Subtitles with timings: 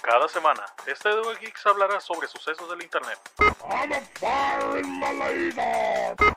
[0.00, 3.18] Cada semana, este Duel Geeks hablará sobre sucesos del Internet.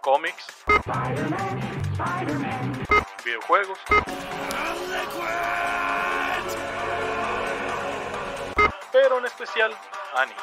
[0.01, 0.45] Cómics.
[3.23, 3.79] Videojuegos.
[8.91, 9.73] Pero en especial,
[10.15, 10.39] anime.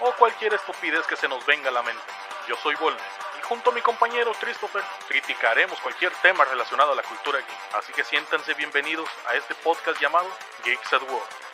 [0.00, 2.02] O cualquier estupidez que se nos venga a la mente.
[2.46, 7.38] Yo soy Volnes junto a mi compañero Christopher criticaremos cualquier tema relacionado a la cultura
[7.38, 7.74] geek.
[7.74, 10.28] Así que siéntanse bienvenidos a este podcast llamado
[10.64, 11.53] Geeks at War.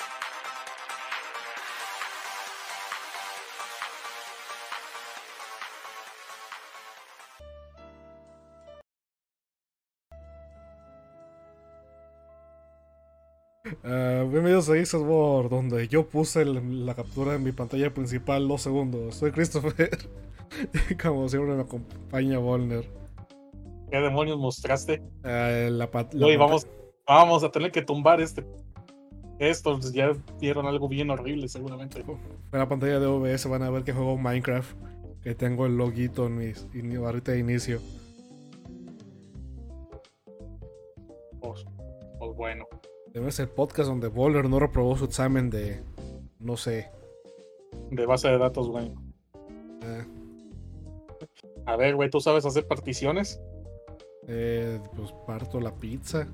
[13.82, 18.46] Ah, bienvenidos a Geeks War, donde yo puse el- la captura en mi pantalla principal
[18.46, 19.14] dos segundos.
[19.14, 19.90] Soy Christopher.
[20.90, 22.84] y como siempre me acompaña Volner.
[23.90, 25.02] ¿Qué demonios mostraste?
[25.24, 25.88] Ah, la
[26.22, 26.66] Oye, vamos,
[27.06, 28.44] vamos a tener que tumbar este.
[29.38, 32.00] Estos ya vieron algo bien horrible, seguramente.
[32.00, 34.76] En la pantalla de OBS van a ver que juego Minecraft.
[35.22, 37.80] Que tengo el loguito en mi, en mi barrita de inicio.
[41.40, 41.64] Pues,
[42.18, 42.66] pues bueno.
[43.12, 45.82] Debe ser podcast donde Volner no reprobó su examen de.
[46.38, 46.90] No sé.
[47.90, 48.92] De base de datos, güey.
[49.82, 50.04] ah,
[51.66, 53.40] A ver, güey, ¿tú sabes hacer particiones?
[54.32, 56.28] eh, pues parto la pizza.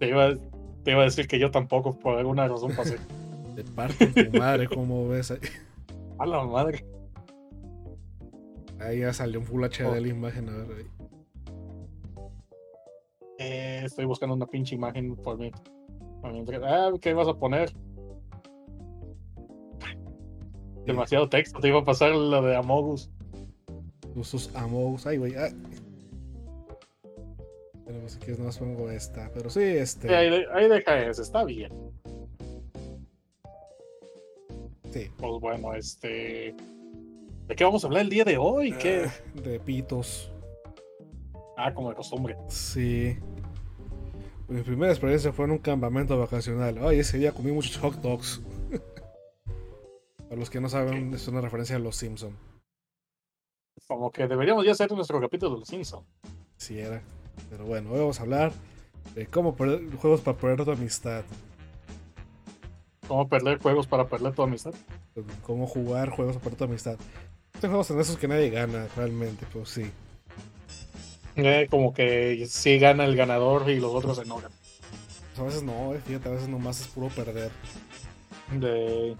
[0.00, 0.34] Te iba,
[0.82, 2.96] te iba a decir que yo tampoco, por alguna razón pasé.
[3.54, 5.30] Te parto tu madre, como ves.
[5.30, 5.38] Ahí,
[6.18, 6.84] A la madre.
[8.80, 9.92] ahí ya salió un Full HD Oh.
[9.92, 10.48] de la imagen.
[10.48, 11.01] A ver, ahí.
[13.44, 15.50] Eh, estoy buscando una pinche imagen por mí.
[16.22, 17.72] Ah, ¿qué vas a poner?
[20.86, 23.10] Demasiado texto, te iba a pasar lo de Amogus.
[24.14, 25.06] Usos Amous.
[25.06, 25.34] Ay, güey.
[25.36, 25.48] ah.
[27.84, 29.30] Pero pues, si quieres, no más pongo esta.
[29.34, 30.08] Pero sí, este.
[30.08, 31.72] Sí, ahí, de- ahí deja eso, está bien.
[34.92, 35.08] Sí.
[35.16, 36.54] Pues bueno, este.
[37.48, 38.72] ¿De qué vamos a hablar el día de hoy?
[38.72, 39.06] ¿Qué?
[39.08, 40.30] Ah, de pitos.
[41.56, 42.36] Ah, como de costumbre.
[42.48, 43.16] Sí.
[44.52, 46.76] Mi primera experiencia fue en un campamento vacacional.
[46.82, 48.42] Ay, ese día comí muchos hot dogs.
[50.28, 52.36] Para los que no saben, es una referencia a los Simpson.
[53.88, 56.06] Como que deberíamos ya hacer nuestro capítulo de los Simpsons.
[56.58, 57.00] Sí era.
[57.48, 58.52] Pero bueno, hoy vamos a hablar
[59.14, 61.24] de cómo perder juegos para perder tu amistad.
[63.08, 64.74] ¿Cómo perder juegos para perder tu amistad?
[65.46, 66.98] Cómo jugar juegos para perder tu amistad.
[67.54, 69.90] Estos juegos en esos que nadie gana realmente, pero sí.
[71.36, 74.50] Eh, como que sí gana el ganador y los otros se enojan.
[75.30, 77.50] Pues a veces no, eh, fíjate, a veces nomás es puro perder.
[78.52, 79.16] De...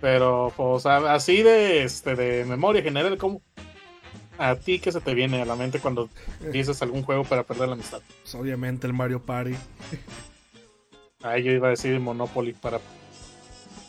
[0.00, 3.42] Pero, pues, así de, este, de memoria general, ¿cómo?
[4.36, 6.08] ¿A ti qué se te viene a la mente cuando
[6.52, 8.00] dices algún juego para perder la amistad?
[8.22, 9.54] Pues, obviamente el Mario Party.
[11.20, 12.78] Ah, yo iba a decir Monopoly para,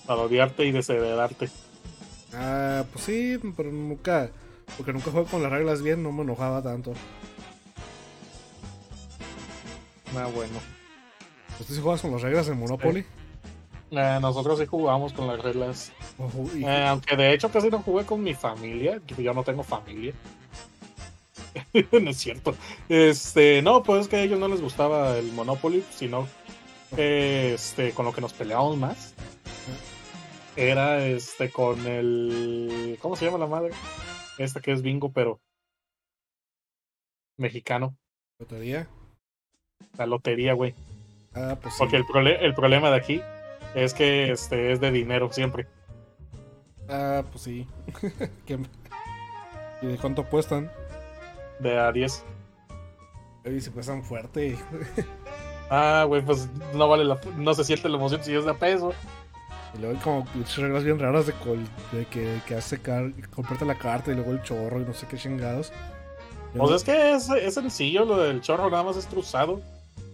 [0.08, 1.48] para odiarte y desheredarte.
[2.34, 4.32] Ah, pues sí, pero nunca.
[4.78, 6.94] Porque nunca juego con las reglas bien, no me enojaba tanto.
[10.16, 10.60] Ah, bueno.
[11.60, 13.06] ¿Usted sí juegas con las reglas en Monopoly?
[13.92, 15.92] Eh, nosotros sí jugamos con las reglas.
[16.56, 19.02] Y- Eh, aunque de hecho casi no jugué con mi familia.
[19.18, 20.14] Yo no tengo familia.
[21.92, 22.56] no es cierto.
[22.88, 26.28] Este, no, pues es que a ellos no les gustaba el Monopoly, sino
[26.98, 29.14] este, con lo que nos peleábamos más
[30.56, 32.98] era este con el.
[33.02, 33.72] ¿Cómo se llama la madre?
[34.38, 35.40] Esta que es bingo, pero
[37.38, 37.96] mexicano.
[38.40, 38.88] lotería.
[40.00, 40.74] La lotería, güey.
[41.36, 41.80] Ah, pues sí.
[41.80, 43.22] Porque el, prole- el problema de aquí
[43.76, 45.68] es que este es de dinero siempre.
[46.88, 47.68] Ah, pues sí.
[48.48, 48.58] ¿Qué-
[49.82, 50.72] ¿Y de cuánto apuestan?
[51.60, 52.24] De a 10.
[53.46, 54.58] Ay, se cuestan fuerte.
[55.72, 58.54] Ah, güey, pues no vale la, no se siente la emoción si es de a
[58.56, 58.92] peso.
[59.76, 60.26] Y luego hay como
[60.58, 64.32] reglas bien raras de, col- de que, que hace car comprarte la carta y luego
[64.32, 65.72] el chorro y no sé qué chingados.
[66.58, 69.62] Pues no- es que es, es sencillo, lo del chorro nada más es cruzado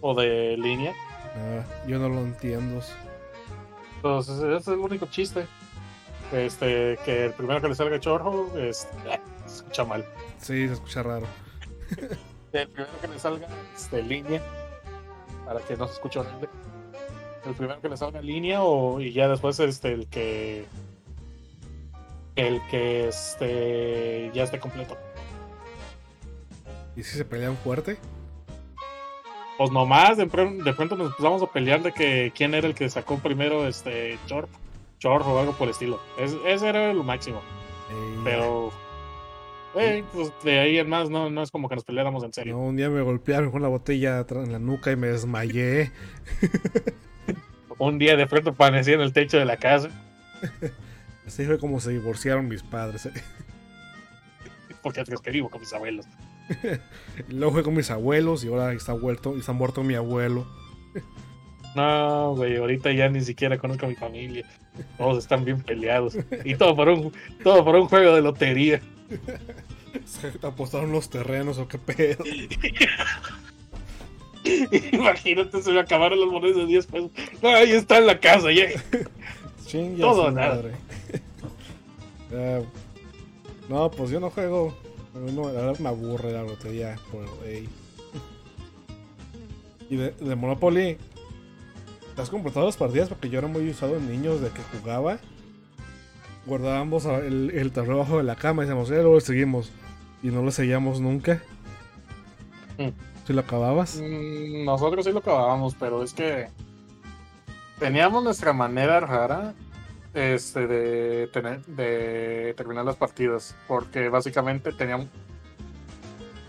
[0.06, 0.94] o de línea.
[1.34, 2.80] ah, yo no lo entiendo.
[3.96, 5.46] Entonces, ese es el único chiste.
[6.32, 8.96] Este, que el primero que le salga chorro, este,
[9.46, 10.04] se escucha mal.
[10.38, 11.26] Sí, se escucha raro.
[12.52, 14.40] El primero que le salga este, línea,
[15.44, 16.48] para que no se escuche horrible.
[17.44, 20.64] El primero que le salga línea o, y ya después este, el que
[22.34, 24.96] el que este, ya esté completo.
[26.96, 27.98] ¿Y si se pelean fuerte?
[29.58, 32.90] Pues nomás, de, de pronto nos empezamos a pelear de que quién era el que
[32.90, 34.48] sacó primero este chor,
[34.98, 35.98] chorro o algo por el estilo.
[36.18, 37.40] Es- ese era lo máximo.
[37.90, 38.70] Eh, Pero
[39.78, 42.54] Eh, pues de ahí en más no, no es como que nos peleáramos en serio.
[42.54, 45.90] No, un día me golpearon con la botella en la nuca y me desmayé.
[47.78, 49.90] Un día de pronto amanecí en el techo de la casa.
[51.26, 53.08] Así fue como se divorciaron mis padres.
[54.82, 56.06] Porque es que vivo con mis abuelos.
[57.28, 60.46] Luego fue con mis abuelos y ahora está vuelto, está muerto mi abuelo.
[61.74, 64.46] No, güey, ahorita ya ni siquiera conozco a mi familia.
[64.96, 66.16] Todos están bien peleados.
[66.44, 67.12] Y todo por un,
[67.42, 68.80] todo por un juego de lotería.
[70.04, 72.24] Se apostaron los terrenos o qué pedo.
[74.92, 77.10] Imagínate, se me acabaron las monedas de 10 pesos.
[77.42, 78.66] Ahí está en la casa, ya.
[79.66, 80.54] Ching, ya Todo nada.
[80.56, 80.72] madre.
[82.30, 82.62] Eh,
[83.68, 84.76] no, pues yo no juego.
[85.32, 86.96] No, la verdad me aburre la lotería.
[87.10, 87.68] Por, ey.
[89.88, 90.98] Y de, de Monopoly.
[92.14, 93.08] ¿Te has completado las partidas?
[93.08, 95.18] Porque yo era muy usado en niños de que jugaba.
[96.46, 99.70] Guardábamos el, el tablero abajo de la cama y decíamos, eh, luego lo seguimos.
[100.22, 101.42] Y no lo seguíamos nunca.
[102.78, 102.88] Mm.
[103.26, 104.00] Si lo acababas.
[104.02, 106.48] Mm, Nosotros sí lo acabábamos, pero es que
[107.78, 109.54] teníamos nuestra manera rara
[110.16, 115.06] este, de, tener, de terminar las partidas, porque básicamente teníamos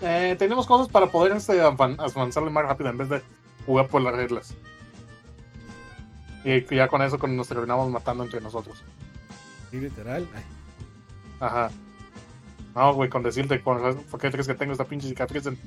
[0.01, 3.21] eh, teníamos cosas para poder este, avan- avanzarle más rápido en vez de
[3.65, 4.55] jugar por las reglas.
[6.43, 8.83] Y ya con eso nos terminamos matando entre nosotros.
[9.69, 10.27] Sí, literal.
[10.33, 10.43] Ay,
[11.39, 11.71] Ajá.
[12.73, 15.57] No, güey, con decirte, con- ¿por qué crees que tengo esta pinche cicatriz en,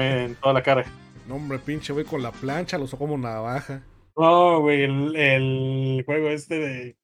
[0.00, 0.84] en toda la cara?
[1.26, 3.80] no, hombre, pinche, voy con la plancha, lo uso como navaja.
[4.16, 6.96] No, güey, el, el juego este de,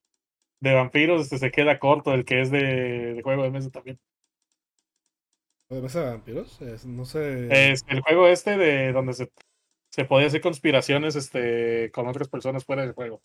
[0.60, 3.98] de vampiros este, se queda corto, el que es de, de juego de mesa también.
[5.70, 6.60] ¿De mesa de vampiros?
[6.62, 7.72] Es- no sé.
[7.72, 9.30] Es el juego este de donde se,
[9.90, 13.20] se podía hacer conspiraciones este, con otras personas fuera del juego.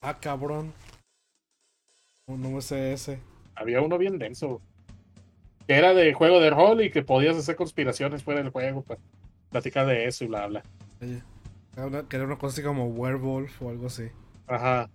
[0.00, 0.72] Ah, cabrón.
[2.28, 3.18] No, no sé ese.
[3.54, 4.60] Había uno bien denso.
[5.66, 9.00] Que era de juego de rol y que podías hacer conspiraciones fuera del juego para
[9.50, 10.62] platicar de eso y bla, bla.
[11.00, 14.08] Que era una cosa así como Werewolf o algo así.
[14.46, 14.90] Ajá.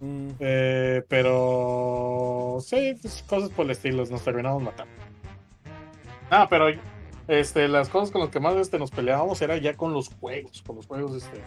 [0.00, 4.92] Mm, Eh, pero sí, pues, cosas por el estilo, nos terminamos matando.
[6.30, 6.66] Ah, pero
[7.28, 10.62] este, las cosas con las que más este, nos peleábamos era ya con los juegos,
[10.66, 11.40] con los juegos, este.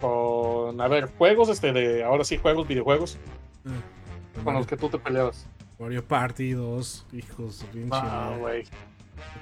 [0.00, 3.16] Con, a ver, juegos, este, de, ahora sí, juegos, videojuegos,
[3.64, 5.46] eh, con los que tú te peleabas.
[5.78, 8.64] Mario Party 2, hijos, bien Ah, güey.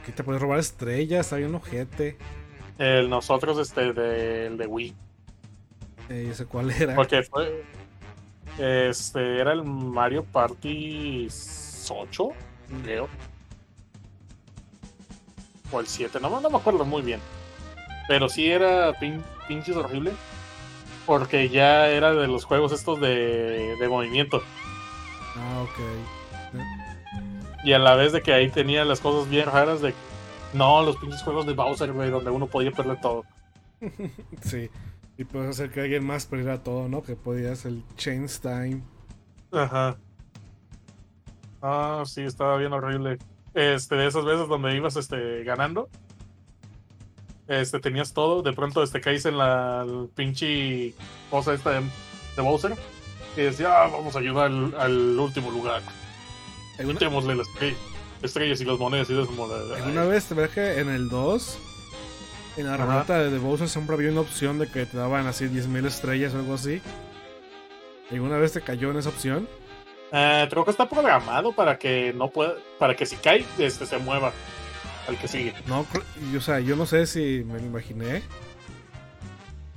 [0.00, 2.16] Aquí te puedes robar estrellas, hay un ojete.
[2.78, 4.94] El nosotros, este, del de Wii.
[6.08, 6.94] Eh, cuál era.
[6.94, 7.64] Porque fue.
[8.58, 11.28] Este, era el Mario Party
[11.88, 12.28] 8,
[12.82, 13.08] creo.
[15.70, 17.20] O el 7, no, no me acuerdo muy bien.
[18.08, 20.12] Pero sí era pin- pinches horrible.
[21.06, 24.42] Porque ya era de los juegos estos de, de movimiento.
[25.36, 25.78] Ah, ok.
[27.64, 29.94] Y a la vez de que ahí tenía las cosas bien raras de.
[30.52, 33.24] No, los pinches juegos de Bowser, güey, donde uno podía perder todo.
[34.42, 34.68] Sí.
[35.22, 37.00] Y puedes hacer que alguien más perdiera todo, ¿no?
[37.04, 38.82] Que podías el Chains Time.
[39.52, 39.96] Ajá.
[41.62, 43.18] Ah, sí, estaba bien horrible.
[43.54, 45.88] Este, de esas veces donde ibas este, ganando.
[47.46, 49.86] Este, tenías todo, de pronto este caes en la
[50.16, 50.92] pinche
[51.30, 51.82] cosa esta de,
[52.34, 52.74] de Bowser.
[53.36, 55.82] Y decía, ah, vamos a ayudar al, al último lugar.
[56.80, 57.76] ¿Alguna, Démosle las estre-
[58.22, 59.30] estrellas y las monedas y de esa
[59.76, 61.58] alguna vez te ves que en el 2,
[62.56, 65.86] en la ruleta de Bowser siempre había una opción de que te daban así 10.000
[65.86, 66.80] estrellas o algo así?
[68.10, 69.48] ¿Alguna vez te cayó en esa opción?
[70.12, 73.96] Eh, creo que está programado para que no pueda, para que si cae, este se
[73.98, 74.32] mueva
[75.08, 75.54] al que sigue.
[75.66, 78.22] No, cr- y, o sea, yo no sé si me lo imaginé.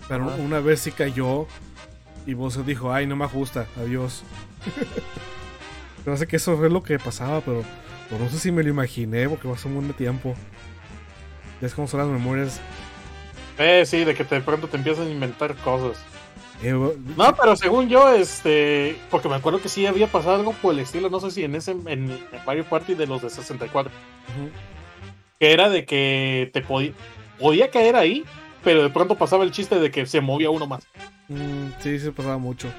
[0.10, 1.48] Pero una vez sí cayó
[2.28, 4.24] y Bowser dijo, ay, no me ajusta, adiós.
[6.06, 7.64] no sé que eso fue lo que pasaba, pero,
[8.10, 10.36] pero no sé si me lo imaginé porque pasó un buen de tiempo.
[11.62, 12.60] Ya es como son las memorias.
[13.58, 16.02] Eh, sí, de que de pronto te empiezan a inventar cosas.
[16.62, 20.74] Eh, No, pero según yo, este, porque me acuerdo que sí había pasado algo por
[20.74, 23.92] el estilo, no sé si en ese, en, en Mario Party de los de 64,
[23.92, 24.50] Ujú.
[25.40, 26.92] que era de que te podía,
[27.40, 28.24] podía caer ahí,
[28.64, 30.84] pero de pronto pasaba el chiste de que se movía uno más.
[31.28, 32.70] Mm, sí, se pasaba mucho.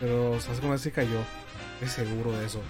[0.00, 1.18] Pero, ¿sabes cómo así cayó?
[1.80, 2.60] Es seguro de eso.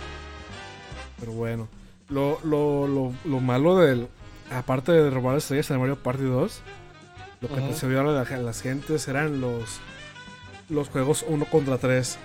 [1.20, 1.68] Pero bueno.
[2.12, 4.08] Lo, lo, lo, lo malo del.
[4.50, 6.60] Aparte de robar estrellas en Mario Party 2,
[7.40, 9.80] lo que te se a la- las gentes eran los.
[10.68, 12.18] Los juegos 1 contra 3.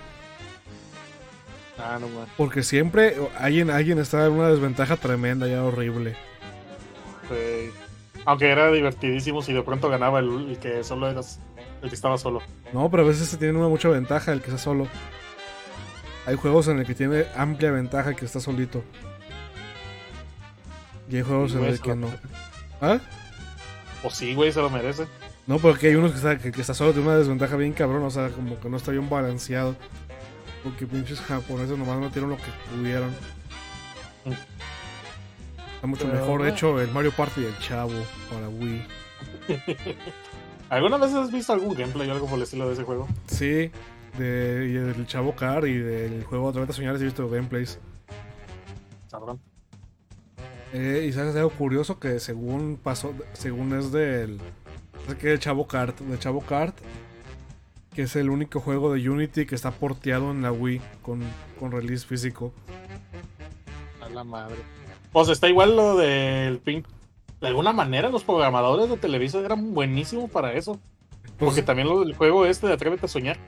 [1.78, 2.26] Ah, no man.
[2.36, 6.16] Porque siempre alguien, alguien estaba en una desventaja tremenda, ya horrible.
[7.28, 7.70] Sí.
[8.24, 11.38] Aunque era divertidísimo si de pronto ganaba el, el que solo eras,
[11.82, 12.42] el que estaba solo.
[12.72, 14.86] No, pero a veces se tiene una mucha ventaja el que está solo.
[16.26, 18.82] hay juegos en el que tiene amplia ventaja que está solito.
[21.10, 22.08] Y hay juegos en Güey, el se que no.
[22.80, 22.98] ¿Ah?
[24.02, 25.06] O sí, güey, se lo merece.
[25.46, 28.02] No, porque hay unos que está, que, que está solo de una desventaja bien cabrón,
[28.02, 29.74] o sea, como que no está bien balanceado.
[30.62, 33.10] Porque pinches japoneses nomás metieron lo que pudieron.
[34.24, 34.32] Mm.
[35.74, 36.52] Está mucho Pero, mejor bueno.
[36.52, 37.92] hecho el Mario Party del Chavo
[38.30, 38.86] para Wii.
[40.68, 43.08] ¿Alguna vez has visto algún gameplay o algo por el estilo de ese juego?
[43.26, 43.70] Sí,
[44.18, 47.78] de, y del Chavo Car y del juego vez Soñar he visto gameplays.
[49.10, 49.40] Cabrón.
[50.72, 54.38] Eh, y sabes algo curioso que según pasó, según es del,
[55.20, 56.76] que el Chavo Kart, del Chavo Kart,
[57.94, 61.22] que es el único juego de Unity que está porteado en la Wii con,
[61.58, 62.52] con release físico.
[64.00, 64.56] A la madre.
[65.12, 66.84] Pues está igual lo del pin.
[67.40, 70.78] De alguna manera, los programadores de Televisa eran buenísimos para eso.
[71.22, 73.38] Pues, Porque también lo del juego este de Atrévete a Soñar.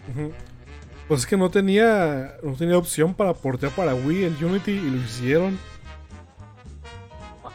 [1.08, 4.90] Pues es que no tenía, no tenía opción para portear para Wii el Unity y
[4.90, 5.58] lo hicieron.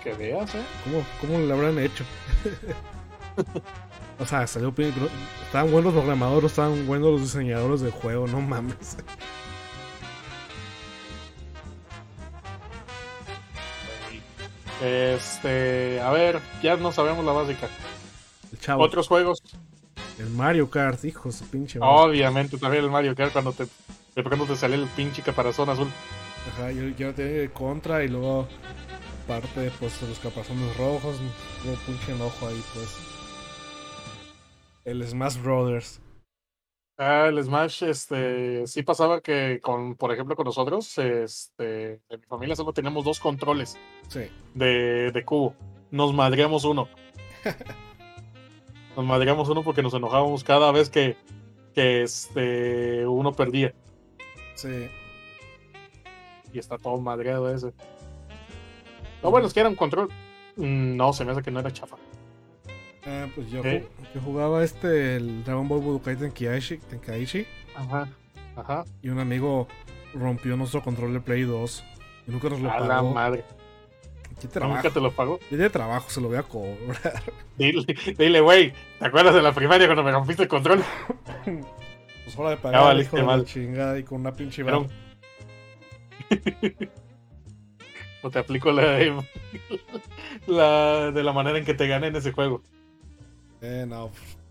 [0.05, 0.63] Para que veas, ¿eh?
[0.83, 2.03] ¿Cómo, cómo lo habrán hecho?
[4.19, 4.93] o sea, salió bien,
[5.45, 8.97] estaban buenos los programadores, estaban buenos los diseñadores del juego, no mames.
[14.81, 17.67] Este, a ver, ya no sabemos la básica.
[18.51, 19.41] El Chavo, Otros juegos,
[20.19, 21.79] el Mario Kart, hijos de pinche.
[21.79, 21.93] madre.
[21.93, 23.67] obviamente también el Mario Kart cuando te
[24.15, 25.87] de pronto te sale el pinche caparazón azul.
[26.53, 28.47] Ajá, yo, yo tenía el contra y luego
[29.25, 31.19] aparte pues los caparazones rojos,
[31.63, 32.97] luego pinche enojo ahí pues.
[34.85, 36.01] El Smash Brothers.
[36.97, 42.25] Ah, el Smash, este, sí pasaba que con, por ejemplo, con nosotros, este, en mi
[42.27, 43.77] familia solo teníamos dos controles
[44.07, 44.29] Sí.
[44.53, 45.55] de, de cubo.
[45.91, 46.87] Nos madreamos uno.
[48.95, 51.17] Nos madreamos uno porque nos enojábamos cada vez que,
[51.73, 53.73] que este, uno perdía.
[54.53, 54.87] Sí.
[56.53, 57.73] Y está todo madreado ese.
[59.25, 60.09] Lo bueno es que era un control.
[60.55, 61.97] mm, No, se me hace que no era chafa.
[63.07, 63.85] Ah, pues yo, ¿Eh?
[64.15, 68.07] yo jugaba este, el Dragon Ball Budokai Tenkaichi, Tenkaichi Ajá.
[68.55, 68.83] Ajá.
[69.03, 69.67] y un amigo
[70.15, 71.83] rompió nuestro control de Play 2
[72.27, 73.13] y nunca nos lo A la pagó.
[73.13, 73.43] madre.
[74.41, 74.75] ¿Qué trabajo?
[74.77, 75.39] Nunca te lo pago.
[75.51, 77.21] Yo de trabajo se lo voy a cobrar.
[77.57, 77.85] Dile,
[78.17, 80.83] dile, güey, ¿te acuerdas de la primaria cuando me rompiste el control?
[82.25, 83.45] Pues hora de pagar, valiste hijo de la mal.
[83.45, 84.89] chingada y con una pinche un-
[88.25, 89.23] o te aplico la de,
[90.47, 92.63] la de la manera en que te gané en ese juego.
[93.61, 94.09] Eh, no,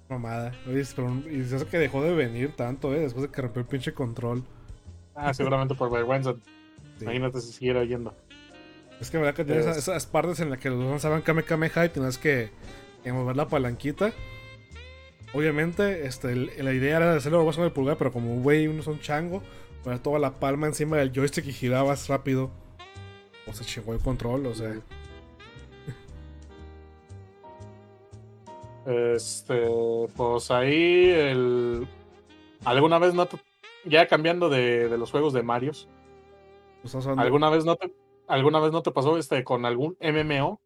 [0.08, 0.52] mamada.
[0.68, 3.66] Oye, pero y eso que dejó de venir tanto, eh, después de que rompió el
[3.66, 4.44] pinche control.
[5.16, 6.34] Ah, seguramente por vergüenza.
[6.98, 7.04] Sí.
[7.04, 8.14] Imagínate si siguiera oyendo.
[9.00, 11.84] Es que verdad que tienes Es- esas, partes en las que los lanzaban Kame Kameha
[11.84, 12.50] y tenías que,
[13.02, 14.12] que mover la palanquita.
[15.32, 18.80] Obviamente, este, el- la idea era hacerlo más con el pulgar, pero como güey, uno
[18.80, 19.42] es un chango,
[19.82, 22.52] poner toda la palma encima del joystick y girabas rápido.
[23.46, 24.74] O se chingó el control, o sea.
[28.86, 29.66] Este,
[30.16, 31.88] pues ahí el.
[32.64, 33.38] ¿Alguna vez no te-
[33.84, 35.88] Ya cambiando de, de los juegos de Marios.
[36.82, 37.94] pues, ¿Alguna vez no te,
[38.26, 40.60] alguna vez no te pasó este con algún MMO?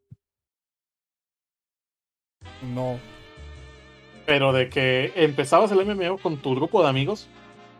[2.74, 2.98] No.
[4.26, 7.28] Pero de que empezabas el MMO con tu grupo de amigos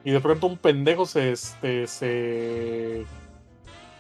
[0.04, 3.04] y de pronto un pendejo se, este, se,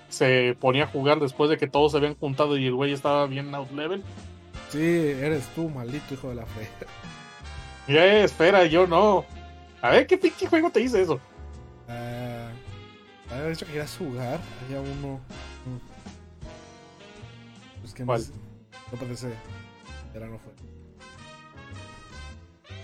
[0.08, 3.26] se ponía a jugar después de que todos se habían juntado y el güey estaba
[3.26, 4.02] bien out level.
[4.70, 6.68] Sí, eres tú, maldito hijo de la fe.
[7.86, 9.24] Ya, espera, yo no.
[9.80, 11.18] A ver, ¿qué pinche juego te hice eso?
[11.88, 12.50] Ah,
[13.30, 14.38] había dicho que querías jugar.
[14.64, 15.20] Había uno.
[17.80, 18.24] Pues que no ¿Cuál?
[18.92, 19.28] No parece.
[20.14, 20.52] Era no fue.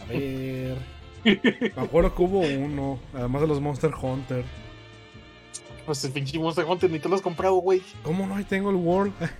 [0.00, 0.78] A ver.
[1.76, 2.98] Me acuerdo que hubo uno.
[3.12, 4.44] Además de los Monster Hunter.
[5.86, 7.82] Pues el pinche Monster Hunter ni te lo has comprado, güey.
[8.02, 8.36] ¿Cómo no?
[8.36, 9.12] Ahí tengo el World.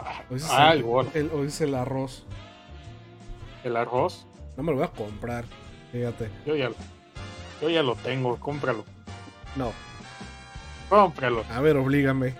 [0.00, 1.10] Ah, Hoy ah, el World.
[1.16, 2.24] el, hoy dice el arroz.
[3.64, 4.28] El arroz.
[4.56, 5.44] No me lo voy a comprar.
[5.90, 6.30] Fíjate.
[6.46, 6.70] Yo ya,
[7.60, 8.84] yo ya lo tengo, cómpralo.
[9.56, 9.72] No.
[10.88, 11.42] Cómpralo.
[11.50, 12.36] A ver, oblígame.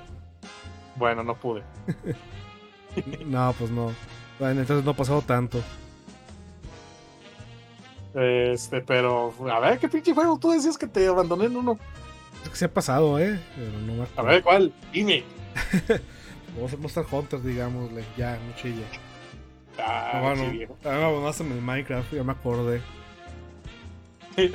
[0.95, 1.63] Bueno, no pude.
[3.27, 3.93] No, pues no.
[4.39, 5.61] Bueno, entonces no ha pasado tanto.
[8.15, 11.79] Este, pero, a ver, ¿qué pinche juego tú decías que te abandoné en uno?
[12.59, 13.39] Que se ha pasado, ¿eh?
[13.55, 14.73] Pero no me A ver, ¿cuál?
[14.93, 15.23] Dime.
[16.57, 18.03] Vamos a Monster Hunter, digámosle.
[18.17, 18.85] Ya, no chilla.
[19.79, 22.81] Ah, Ah, bueno, abandonaste en el Minecraft, ya me acordé.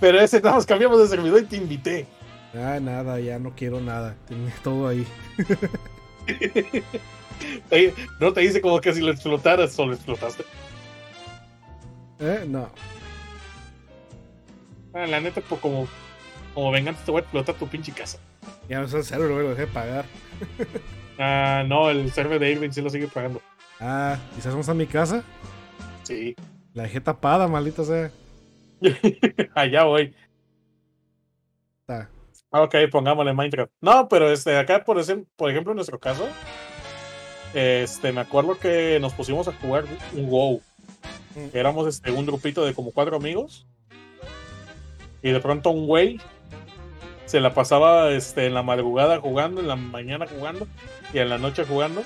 [0.00, 2.06] Pero ese nada más cambiamos de servidor y te invité.
[2.54, 4.16] Ah, nada, ya no quiero nada.
[4.28, 5.06] Tenía todo ahí.
[8.20, 10.44] No te dice como que si lo explotaras o lo explotaste.
[12.18, 12.44] ¿Eh?
[12.46, 12.70] No.
[14.92, 15.88] Ah, la neta, pues como
[16.56, 18.18] como venganza te voy a explotar tu pinche casa.
[18.66, 20.06] Ya no es el server, güey, lo dejé de pagar.
[21.18, 23.42] Ah, no, el server de Irving sí lo sigue pagando.
[23.78, 25.22] Ah, quizás vamos a mi casa.
[26.02, 26.34] Sí.
[26.72, 28.10] La dejé tapada, maldita sea.
[29.54, 30.14] Allá voy.
[31.88, 32.08] Ah,
[32.50, 33.72] Ok, pongámosle Minecraft.
[33.82, 36.26] No, pero este, acá, por, ese, por ejemplo, en nuestro caso,
[37.52, 39.84] este, me acuerdo que nos pusimos a jugar
[40.14, 40.62] un WoW.
[41.34, 41.54] Mm.
[41.54, 43.66] Éramos este, un grupito de como cuatro amigos.
[45.22, 46.18] Y de pronto un güey
[47.26, 50.66] se la pasaba este, en la madrugada jugando, en la mañana jugando
[51.12, 52.02] y en la noche jugando.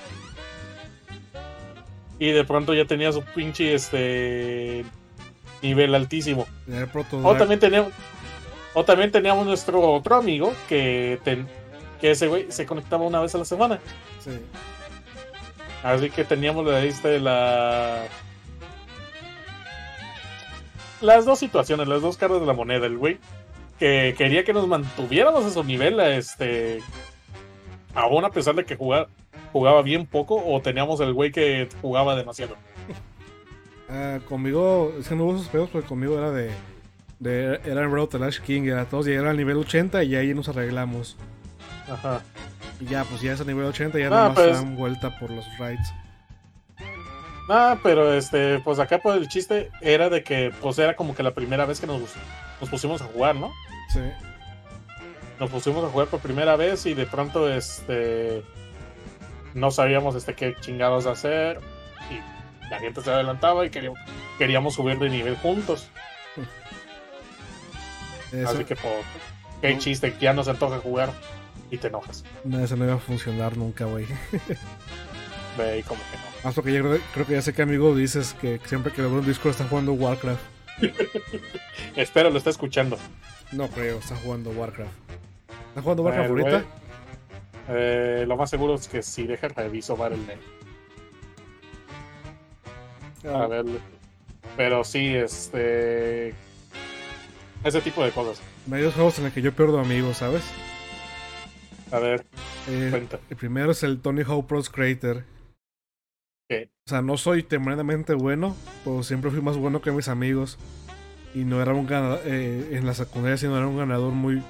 [2.18, 4.84] Y de pronto ya tenía su pinche este,
[5.62, 6.46] nivel altísimo.
[7.24, 7.92] O también teníamos,
[8.74, 11.48] o también teníamos nuestro otro amigo que, ten-
[12.00, 13.78] que ese güey se conectaba una vez a la semana.
[14.22, 14.32] Sí.
[15.82, 18.02] Así que teníamos la este, la
[21.00, 22.84] las dos situaciones, las dos caras de la moneda.
[22.86, 23.18] El güey
[23.80, 26.80] que quería que nos mantuviéramos a su nivel, este,
[27.94, 29.08] aún a pesar de que jugaba,
[29.52, 32.54] jugaba bien poco, o teníamos el güey que jugaba demasiado.
[33.88, 36.52] Ah, conmigo, es que no hubo esos pedos porque conmigo era de.
[37.18, 40.32] de era en Road to Lash King, era todos llegaron al nivel 80 y ahí
[40.32, 41.16] nos arreglamos.
[41.90, 42.22] Ajá.
[42.80, 45.30] Y ya, pues ya es el nivel 80, ya Ah, nomás pues- dan vuelta por
[45.30, 45.92] los raids.
[47.49, 51.25] Ah, pero este, pues acá pues el chiste era de que pues era como que
[51.25, 52.00] la primera vez que nos,
[52.60, 53.50] nos pusimos a jugar, ¿no?
[53.92, 54.00] Sí.
[55.38, 58.44] Nos pusimos a jugar por primera vez y de pronto este
[59.54, 61.61] no sabíamos este qué chingados hacer
[62.11, 63.99] y la gente se adelantaba y queríamos,
[64.38, 65.88] queríamos subir de nivel juntos.
[68.32, 69.04] Eso, Así que pues
[69.61, 71.11] qué chiste, ya no se antoja jugar
[71.70, 72.25] y te enojas.
[72.44, 74.06] no, eso no iba a funcionar nunca, güey.
[75.59, 76.44] Ve como que no.
[76.44, 79.18] Más porque yo creo, creo que ya sé que amigo dices que siempre que veo
[79.18, 80.40] en Discord está jugando Warcraft.
[81.97, 82.97] Espero lo está escuchando.
[83.52, 84.90] No creo, está jugando Warcraft.
[85.69, 86.64] ¿Está jugando Warcraft ahorita?
[87.69, 90.39] eh, lo más seguro es que si deja reviso Battle.net.
[93.26, 93.65] Ah, A ver.
[94.56, 96.34] Pero sí, este.
[97.63, 98.41] Ese tipo de cosas.
[98.67, 100.43] Varios juegos en los que yo pierdo amigos, ¿sabes?
[101.93, 102.25] A ver,
[102.69, 103.19] Eh, cuenta.
[103.28, 105.25] el primero es el Tony Hawk Pros Creator.
[106.49, 106.71] ¿Qué?
[106.86, 110.58] O sea, no soy tremendamente bueno, pero siempre fui más bueno que mis amigos.
[111.34, 114.43] Y no era un ganador, en la secundaria, sino era un ganador muy,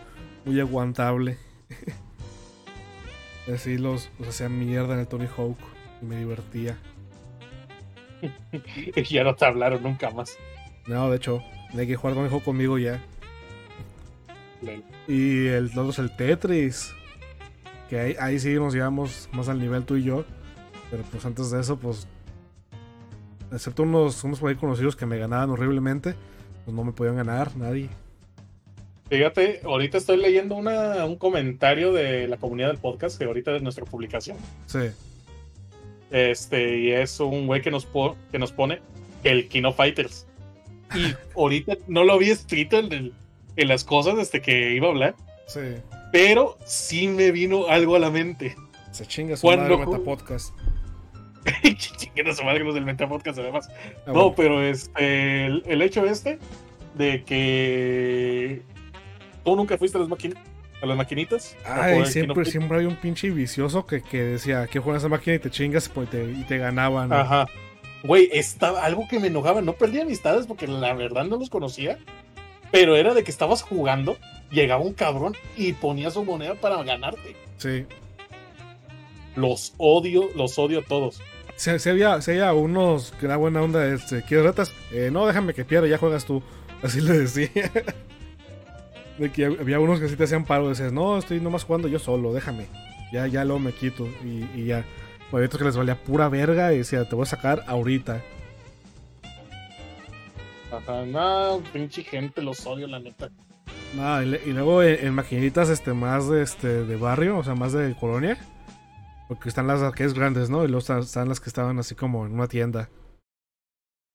[0.44, 1.36] muy aguantable.
[3.54, 5.58] Así los, los hacía mierda en el Tony Hawk
[6.02, 6.78] y me divertía.
[8.96, 10.38] Y ya no te hablaron nunca más.
[10.86, 11.42] No, de hecho,
[11.76, 13.00] hay que jugar Tony Hawk conmigo ya.
[14.62, 14.84] Lel.
[15.08, 16.94] Y el otro es el Tetris.
[17.88, 20.24] Que ahí, ahí sí nos llevamos más al nivel tú y yo.
[20.90, 22.06] Pero pues antes de eso, pues.
[23.52, 26.14] Excepto unos, unos por ahí conocidos que me ganaban horriblemente.
[26.70, 27.88] Pues no me podían ganar, nadie.
[29.08, 33.62] Fíjate, ahorita estoy leyendo una, un comentario de la comunidad del podcast, que ahorita es
[33.62, 34.36] nuestra publicación.
[34.66, 34.78] Sí.
[36.12, 38.78] Este, y es un güey que nos, po- que nos pone
[39.24, 40.28] el Kino Fighters.
[40.94, 43.14] Y ahorita no lo había escrito en, el-
[43.56, 45.16] en las cosas desde que iba a hablar,
[45.48, 45.60] Sí.
[46.12, 48.54] pero sí me vino algo a la mente.
[48.92, 50.54] Se chinga su ¿Cuándo madre Podcast.
[51.76, 53.68] Chinguen a su madre los del Meta Podcast, además.
[54.06, 54.34] Ah, No, bueno.
[54.36, 56.38] pero este, el, el hecho este
[56.94, 58.62] de que
[59.44, 60.36] tú nunca fuiste a las, maquin-
[60.82, 61.56] a las maquinitas.
[61.64, 65.36] a Ay, siempre, siempre hay un pinche vicioso que, que decía que juegas esa máquina
[65.36, 67.12] y te chingas pues, te- y te ganaban.
[67.12, 67.46] Ajá.
[68.02, 69.60] Güey, estaba algo que me enojaba.
[69.62, 71.98] No perdí amistades porque la verdad no los conocía.
[72.72, 74.16] Pero era de que estabas jugando,
[74.50, 77.34] llegaba un cabrón y ponía su moneda para ganarte.
[77.58, 77.84] Sí.
[79.36, 81.20] Los odio, los odio a todos.
[81.60, 84.72] Si, si había, si había unos que era buena onda, este, ¿quieres retas?
[84.92, 86.42] Eh, no, déjame que pierda, ya juegas tú.
[86.82, 87.50] Así le decía.
[89.18, 91.98] De que había unos que sí te hacían paro, decías, no, estoy nomás jugando yo
[91.98, 92.66] solo, déjame.
[93.12, 94.86] Ya, ya luego me quito y, y ya.
[95.30, 98.22] Había otros que les valía pura verga y decía, te voy a sacar ahorita.
[100.72, 103.28] Ajá, no, pinche gente, los odio, la neta.
[103.94, 107.44] No, y, le- y luego en, en maquinitas este, más de, este, de barrio, o
[107.44, 108.38] sea, más de colonia.
[109.30, 110.64] Porque están las arcades grandes, ¿no?
[110.64, 112.88] Y luego están, las que estaban así como en una tienda.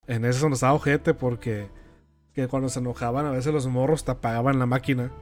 [0.07, 1.69] En ese es donde estaba ojete porque
[2.33, 5.13] que cuando se enojaban a veces los morros te apagaban la máquina.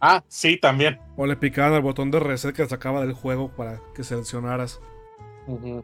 [0.00, 1.00] Ah, sí, también.
[1.16, 4.80] O le picaban el botón de reset que sacaba del juego para que seleccionaras.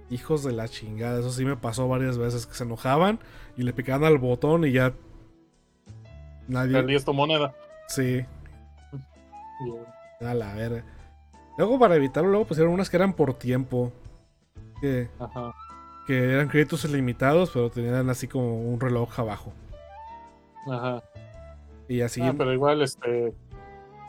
[0.08, 3.18] Hijos de la chingada, eso sí me pasó varias veces que se enojaban
[3.56, 4.92] y le picaban al botón y ya...
[6.46, 6.74] Nadie...
[6.74, 7.56] Perdías tu moneda.
[7.88, 8.24] Sí,
[10.20, 10.84] a la verga.
[11.60, 13.92] Luego para evitarlo, luego pusieron unas que eran por tiempo.
[14.80, 15.52] Que, Ajá.
[16.06, 19.52] que eran créditos ilimitados, pero tenían así como un reloj abajo.
[20.66, 21.02] Ajá.
[21.86, 22.22] Y así...
[22.22, 23.34] Ah, pero igual, este.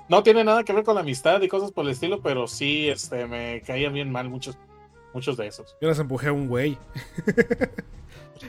[0.07, 2.87] no tiene nada que ver con la amistad y cosas por el estilo, pero sí,
[2.87, 4.57] este, me caían bien mal muchos,
[5.13, 5.75] muchos de esos.
[5.81, 6.77] Yo les empujé a un güey.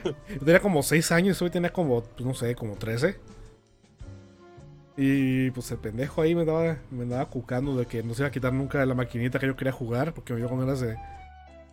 [0.01, 0.13] Yo
[0.45, 3.19] tenía como 6 años, hoy tenía como, pues, no sé, como 13.
[4.95, 8.27] Y pues el pendejo ahí me andaba, me andaba cucando de que no se iba
[8.27, 10.97] a quitar nunca la maquinita que yo quería jugar, porque me vio con ganas de...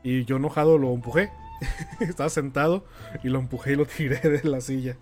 [0.03, 1.31] Y yo enojado lo empujé.
[2.01, 2.85] Estaba sentado
[3.23, 4.97] y lo empujé y lo tiré de la silla.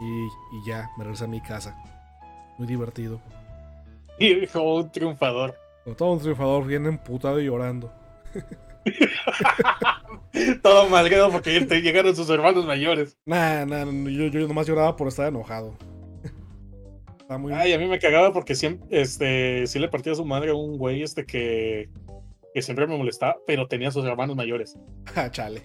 [0.00, 1.74] Y, y ya, me regresé a mi casa.
[2.58, 3.22] Muy divertido.
[4.18, 5.56] Y dijo un triunfador.
[5.84, 7.90] Pero todo un triunfador bien emputado y llorando.
[10.62, 13.16] Todo malgrado porque llegaron sus hermanos mayores.
[13.26, 15.76] Nah, nah, yo, yo nomás lloraba por estar enojado.
[17.32, 17.54] Está muy...
[17.54, 20.54] Ay, a mí me cagaba porque siempre, este, sí le partía a su madre a
[20.54, 21.88] un güey este que,
[22.52, 24.76] que siempre me molestaba, pero tenía sus hermanos mayores.
[25.16, 25.62] Ah, chale.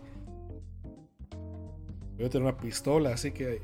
[2.17, 3.59] Yo tenía una pistola, así que...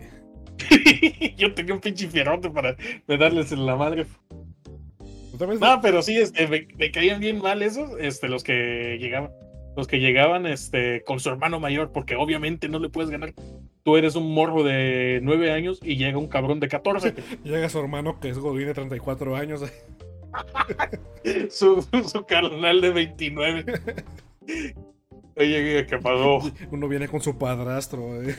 [1.37, 2.75] Yo tenía un pinche fierrote para
[3.07, 4.05] de darles en la madre.
[5.61, 9.31] No, pero sí, este, me, me caían bien mal esos, este, los que llegaban,
[9.77, 13.33] los que llegaban, este, con su hermano mayor, porque obviamente no le puedes ganar.
[13.83, 17.13] Tú eres un morro de 9 años y llega un cabrón de 14.
[17.43, 19.61] Llega su hermano que es Godín de 34 años.
[21.49, 23.65] su, su carnal de 29.
[25.35, 26.39] Oye, ¿qué pasó?
[26.71, 28.23] Uno viene con su padrastro.
[28.23, 28.35] eh.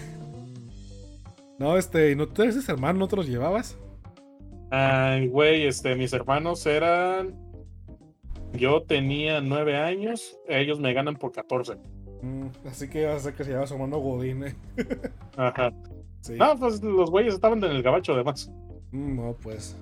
[1.59, 3.01] No, este, ¿y ¿no tú eres ese hermano?
[3.01, 3.77] ¿No te los llevabas?
[4.71, 7.35] Ay, güey, este, mis hermanos eran.
[8.55, 11.75] Yo tenía 9 años, ellos me ganan por 14.
[12.25, 14.45] Mm, así que va a ser que se llama su hermano Godín.
[14.45, 14.55] eh.
[15.37, 15.73] Ajá.
[16.21, 16.35] Sí.
[16.37, 18.51] No, pues los güeyes estaban en el gabacho además.
[18.93, 19.77] Mm, no, pues.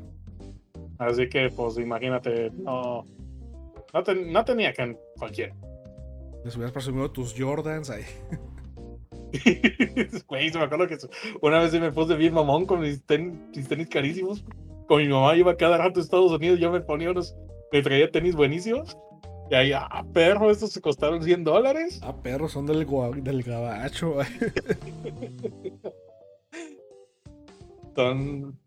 [0.99, 3.05] Así que, pues imagínate, no.
[3.95, 5.55] No, te- no tenía que cualquiera.
[6.45, 8.03] Les hubieras presumido tus Jordans ahí.
[10.27, 10.99] Güey, se me acuerdo que
[11.41, 14.45] una vez me puse bien mamón con mis, ten- mis tenis carísimos.
[14.89, 17.35] Con mi mamá iba cada rato a Estados Unidos, yo me ponía unos,
[17.73, 18.97] me traía tenis buenísimos.
[19.53, 22.01] Y ahí, ah, perro, estos se costaron 100 dólares.
[22.03, 22.87] Ah, perros, son del,
[23.23, 24.17] del gabacho.
[27.95, 28.59] Son.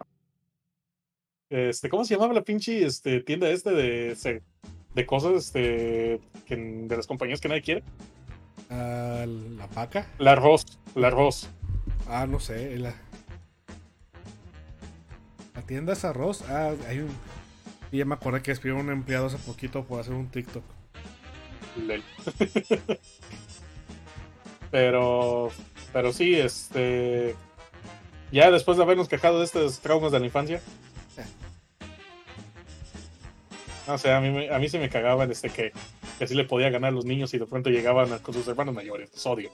[1.50, 4.41] Este, ¿cómo se llamaba la pinche este, tienda este de,
[4.93, 7.84] de cosas este, que- de las compañías que nadie quiere?
[8.69, 10.06] Ah, la paca.
[10.19, 11.50] La arroz, la arroz.
[12.08, 12.78] Ah, no sé.
[12.78, 12.93] La,
[15.56, 16.43] la tienda es arroz.
[16.48, 17.10] Ah, hay un.
[17.91, 20.75] Y ya me acordé que despidieron a un empleado hace poquito por hacer un TikTok.
[24.72, 25.50] Pero,
[25.94, 27.36] pero sí, este.
[28.32, 30.62] Ya después de habernos quejado de estos traumas de la infancia.
[33.88, 35.72] No sé, a mí, a mí se me cagaban este que,
[36.18, 38.48] que sí le podía ganar a los niños y de pronto llegaban a- con sus
[38.48, 39.12] hermanos mayores.
[39.14, 39.52] Los odio.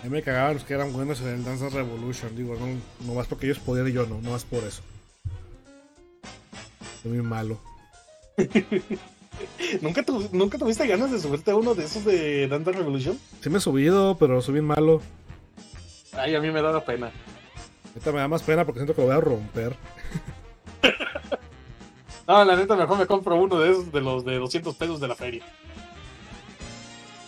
[0.00, 2.34] A mí me cagaban los que eran buenos en el Dance Revolution.
[2.34, 2.66] Digo, no,
[3.06, 4.80] no más porque ellos podían y yo no, no más por eso.
[7.02, 7.60] Soy muy malo.
[9.80, 13.18] ¿Nunca, tu- ¿Nunca tuviste ganas de subirte a uno de esos de Dance Revolution?
[13.40, 15.00] Sí me he subido, pero soy bien malo.
[16.12, 17.10] Ay, a mí me daba pena.
[17.88, 19.76] Ahorita me da más pena porque siento que lo voy a romper.
[22.26, 25.08] No, la neta, mejor me compro uno de esos de los de 200 pesos de
[25.08, 25.42] la feria.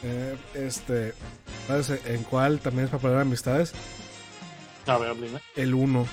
[0.02, 1.14] Eh, este,
[1.66, 3.72] ¿sabes en cuál también es para poner amistades?
[4.86, 5.40] A ver, dime.
[5.56, 6.06] El 1.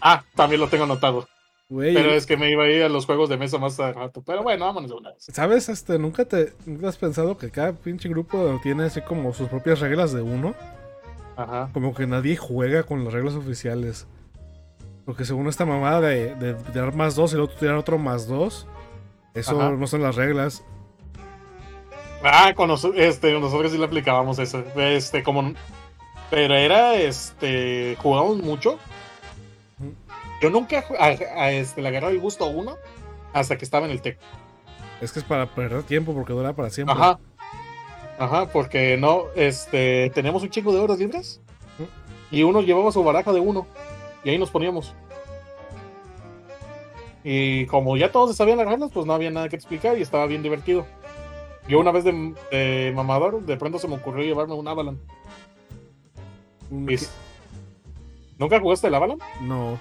[0.00, 1.28] Ah, también lo tengo anotado.
[1.68, 4.22] Pero es que me iba a ir a los juegos de mesa más a rato.
[4.24, 5.26] Pero bueno, vámonos de una vez.
[5.32, 5.68] ¿sabes?
[5.68, 9.80] Este, ¿nunca te nunca has pensado que cada pinche grupo tiene así como sus propias
[9.80, 10.54] reglas de uno?
[11.36, 11.68] Ajá.
[11.74, 14.06] Como que nadie juega con las reglas oficiales.
[15.04, 18.26] Porque según esta mamada de, de tirar más dos y luego tú tirar otro más
[18.26, 18.66] dos,
[19.34, 19.70] eso Ajá.
[19.70, 20.64] no son las reglas.
[22.24, 24.64] Ah, con nos- este, nosotros sí le aplicábamos eso.
[24.76, 25.52] Este, como.
[26.30, 27.96] Pero era, este.
[28.00, 28.78] Jugábamos mucho.
[30.40, 32.76] Yo nunca a, a, este, le agarraba el gusto a uno
[33.32, 34.18] hasta que estaba en el TEC.
[35.00, 36.94] Es que es para perder tiempo porque dura para siempre.
[36.96, 37.18] Ajá.
[38.18, 41.40] Ajá, porque no, este, teníamos un chingo de horas libres
[42.32, 43.66] y uno llevaba su baraja de uno
[44.24, 44.92] y ahí nos poníamos.
[47.24, 50.26] Y como ya todos sabían las reglas, pues no había nada que explicar y estaba
[50.26, 50.86] bien divertido.
[51.68, 54.98] Yo una vez de, de mamador, de pronto se me ocurrió llevarme un Avalon.
[56.70, 56.88] Un-
[58.38, 59.18] ¿Nunca jugaste el Avalon?
[59.42, 59.78] No.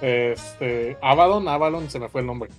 [0.00, 2.50] Este, Avalon, Avalon, se me fue el nombre.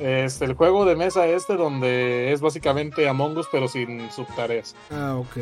[0.00, 4.74] Este, el juego de mesa este donde es básicamente Among Us pero sin subtareas.
[4.90, 5.36] Ah, ok.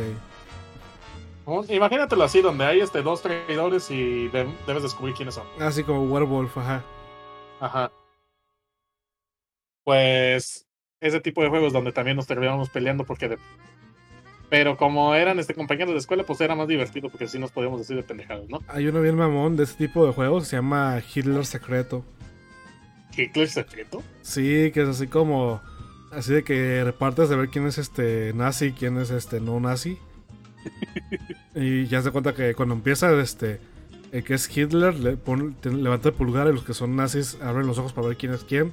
[1.70, 5.46] Imagínatelo así, donde hay este, dos traidores y de- debes descubrir quiénes son.
[5.60, 6.84] Así como Werewolf, ajá.
[7.60, 7.90] Ajá.
[9.84, 10.66] Pues
[11.00, 13.38] ese tipo de juegos donde también nos terminamos peleando porque de-
[14.50, 17.78] Pero como eran este compañeros de escuela, pues era más divertido porque así nos podíamos
[17.78, 18.60] decir de pendejadas, ¿no?
[18.68, 22.04] Hay uno bien mamón de ese tipo de juegos que se llama Hitler Secreto.
[23.16, 24.02] Hitler secreto.
[24.22, 25.60] Sí, que es así como.
[26.12, 29.58] Así de que repartes de ver quién es este nazi y quién es este no
[29.60, 29.98] nazi.
[31.54, 33.60] y ya se cuenta que cuando empieza este.
[34.12, 37.38] El que es Hitler le pone, te- levanta el pulgar y los que son nazis
[37.42, 38.72] abren los ojos para ver quién es quién.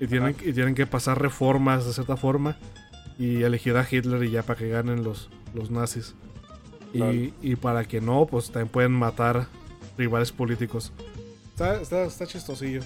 [0.00, 2.56] Y tienen, y tienen que pasar reformas de cierta forma.
[3.18, 6.14] Y elegir a Hitler y ya para que ganen los, los nazis.
[6.92, 9.46] Y, y para que no, pues también pueden matar
[9.98, 10.92] rivales políticos.
[11.52, 12.80] Está, está, está chistosillo.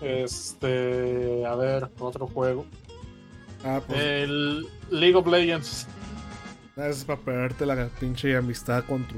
[0.00, 1.44] Este.
[1.46, 2.66] A ver, otro juego.
[3.64, 3.98] Ah, pues.
[4.00, 5.86] El League of Legends.
[6.76, 9.14] Es para perderte la pinche amistad con tu,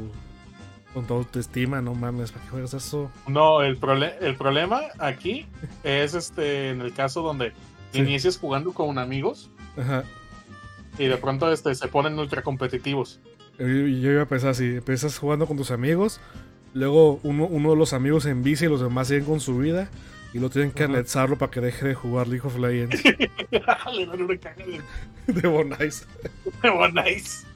[0.92, 3.10] con tu autoestima, no mames, ¿para qué juegas eso?
[3.28, 5.46] No, el, prole- el problema aquí
[5.84, 7.52] es este en el caso donde
[7.94, 8.00] Sí.
[8.00, 10.04] inicias jugando con amigos Ajá.
[10.98, 13.20] y de pronto este, se ponen ultra competitivos.
[13.58, 16.20] Yo, yo iba a pensar así, empiezas jugando con tus amigos,
[16.72, 19.88] luego uno, uno de los amigos en bici y los demás siguen con su vida
[20.32, 23.04] y lo tienen que anexarlo para que deje de jugar League of Legends
[23.52, 24.80] Le dan una caga de,
[25.40, 26.06] de Bonais.
[26.62, 27.46] de Bonais.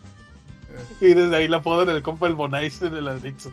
[1.00, 3.52] Y desde ahí la ponen el compa el Bonais en el anexo.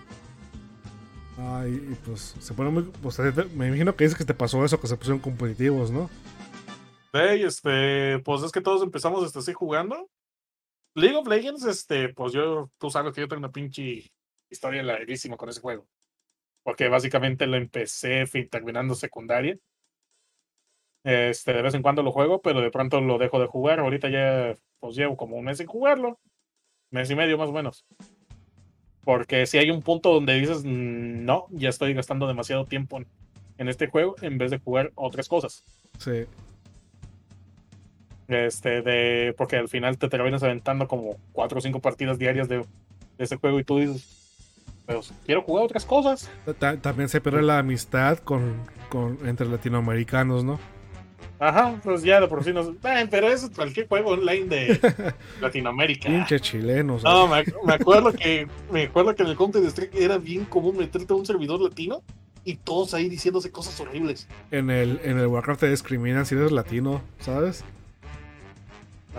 [1.38, 2.84] Ay, y pues se pone muy...
[3.02, 3.19] Pues,
[3.56, 6.10] me imagino que dices que te pasó eso, que se pusieron competitivos, ¿no?
[7.17, 10.10] Hey, este, pues es que todos empezamos este, así jugando.
[10.95, 14.12] League of Legends, este, pues yo, tú sabes que yo tengo una pinche
[14.49, 15.88] historia larguísima con ese juego.
[16.62, 19.58] Porque básicamente lo empecé terminando secundaria.
[21.06, 23.80] Este, de vez en cuando lo juego, pero de pronto lo dejo de jugar.
[23.80, 26.19] Ahorita ya, pues llevo como un mes sin jugarlo.
[26.91, 27.86] Mes y medio más o menos.
[29.06, 32.99] Porque si hay un punto donde dices, "Mm, no, ya estoy gastando demasiado tiempo
[33.58, 35.63] en este juego en vez de jugar otras cosas.
[35.97, 36.25] Sí.
[38.28, 39.34] Este, de.
[39.38, 42.66] Porque al final te terminas aventando como cuatro o cinco partidas diarias de, de
[43.20, 44.22] ese juego y tú dices.
[44.88, 46.30] Pero quiero jugar otras cosas.
[46.60, 48.54] Ta- También se pierde la amistad con,
[48.90, 50.60] con, entre latinoamericanos, ¿no?
[51.40, 52.68] Ajá, pues ya de por sí nos.
[52.70, 54.80] Eh, pero eso es cualquier juego online de
[55.42, 56.08] Latinoamérica.
[56.08, 57.04] Pinche chilenos.
[57.04, 60.46] No, me, ac- me acuerdo que me acuerdo que en el Counter Strike era bien
[60.46, 62.02] común meterte a un servidor latino
[62.44, 64.28] y todos ahí diciéndose cosas horribles.
[64.52, 67.66] En el, en el Warcraft te discriminan si eres latino, ¿sabes?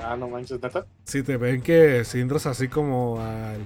[0.03, 0.87] Ah, no manches, neta.
[1.05, 3.61] Si te ven que si entras así como al.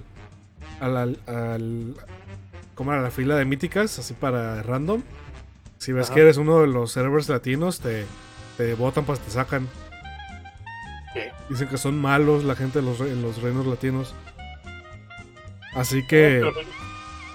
[0.81, 1.95] al, al,
[2.75, 5.03] como a la fila de míticas, así para random.
[5.79, 6.15] Si ves Ajá.
[6.15, 8.05] que eres uno de los servers latinos, te,
[8.57, 9.69] te botan, pues te sacan.
[11.15, 11.33] ¿Qué?
[11.49, 14.15] Dicen que son malos la gente en los, en los reinos latinos.
[15.75, 16.53] Así que, Pero,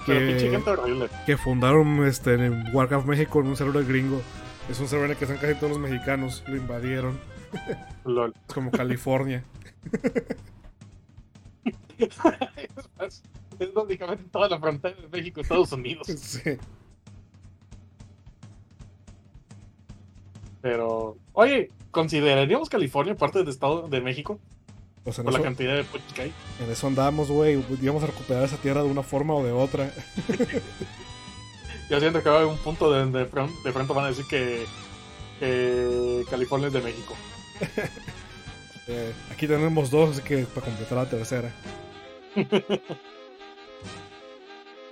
[0.06, 4.22] pero que- que fundaron este, en Warcraft México en un server gringo.
[4.70, 6.44] Es un server en el que están casi todos los mexicanos.
[6.48, 7.20] Lo invadieron.
[8.06, 8.34] Lol.
[8.48, 9.44] Es como California.
[11.98, 12.10] es,
[13.60, 16.08] es básicamente toda la frontera de México Estados Unidos.
[16.18, 16.58] sí.
[20.62, 24.40] Pero, oye, ¿consideraríamos California parte del Estado de México?
[25.04, 26.34] Pues Por la eso, cantidad de putos que hay.
[26.58, 27.64] en eso andamos, güey.
[27.80, 29.94] Íbamos a recuperar esa tierra de una forma o de otra.
[31.90, 34.26] Yo siento que va a haber un punto de de de pronto van a decir
[34.28, 34.66] que,
[35.40, 37.16] que California es de México.
[38.88, 41.52] Eh, aquí tenemos dos, así que para completar la tercera.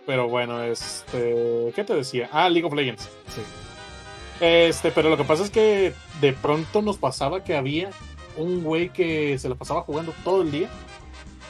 [0.05, 1.71] Pero bueno, este.
[1.75, 2.29] ¿Qué te decía?
[2.31, 3.03] Ah, League of Legends.
[3.03, 3.41] Sí.
[4.41, 7.89] Este, pero lo que pasa es que de pronto nos pasaba que había
[8.35, 10.69] un güey que se la pasaba jugando todo el día.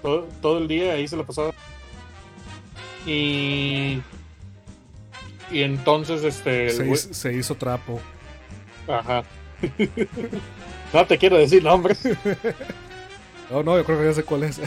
[0.01, 1.51] Todo, todo el día ahí se la pasaba.
[3.07, 4.01] Y.
[5.51, 6.65] Y entonces, este.
[6.67, 7.99] el Se, güey- hizo, se hizo trapo.
[8.87, 9.23] Ajá.
[10.93, 11.99] no te quiero decir nombres.
[13.51, 14.59] Oh, no, yo creo que ya sé cuál es.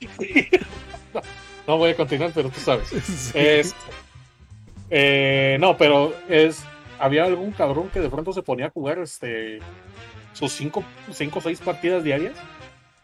[1.66, 2.88] No voy a continuar, pero tú sabes.
[3.68, 3.72] Sí.
[4.90, 6.62] Eh, no, pero es.
[6.98, 9.60] Había algún cabrón que de pronto se ponía a jugar este
[10.32, 12.34] sus cinco, cinco o seis partidas diarias,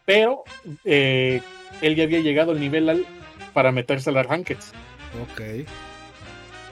[0.05, 0.45] pero
[0.85, 1.41] eh,
[1.81, 3.07] él ya había llegado al nivel al-
[3.53, 4.73] para meterse a las rankeds.
[5.33, 5.41] Ok.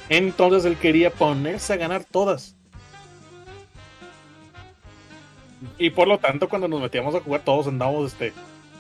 [0.09, 2.57] Entonces él quería ponerse a ganar todas.
[5.79, 8.33] Y por lo tanto, cuando nos metíamos a jugar, todos andábamos este,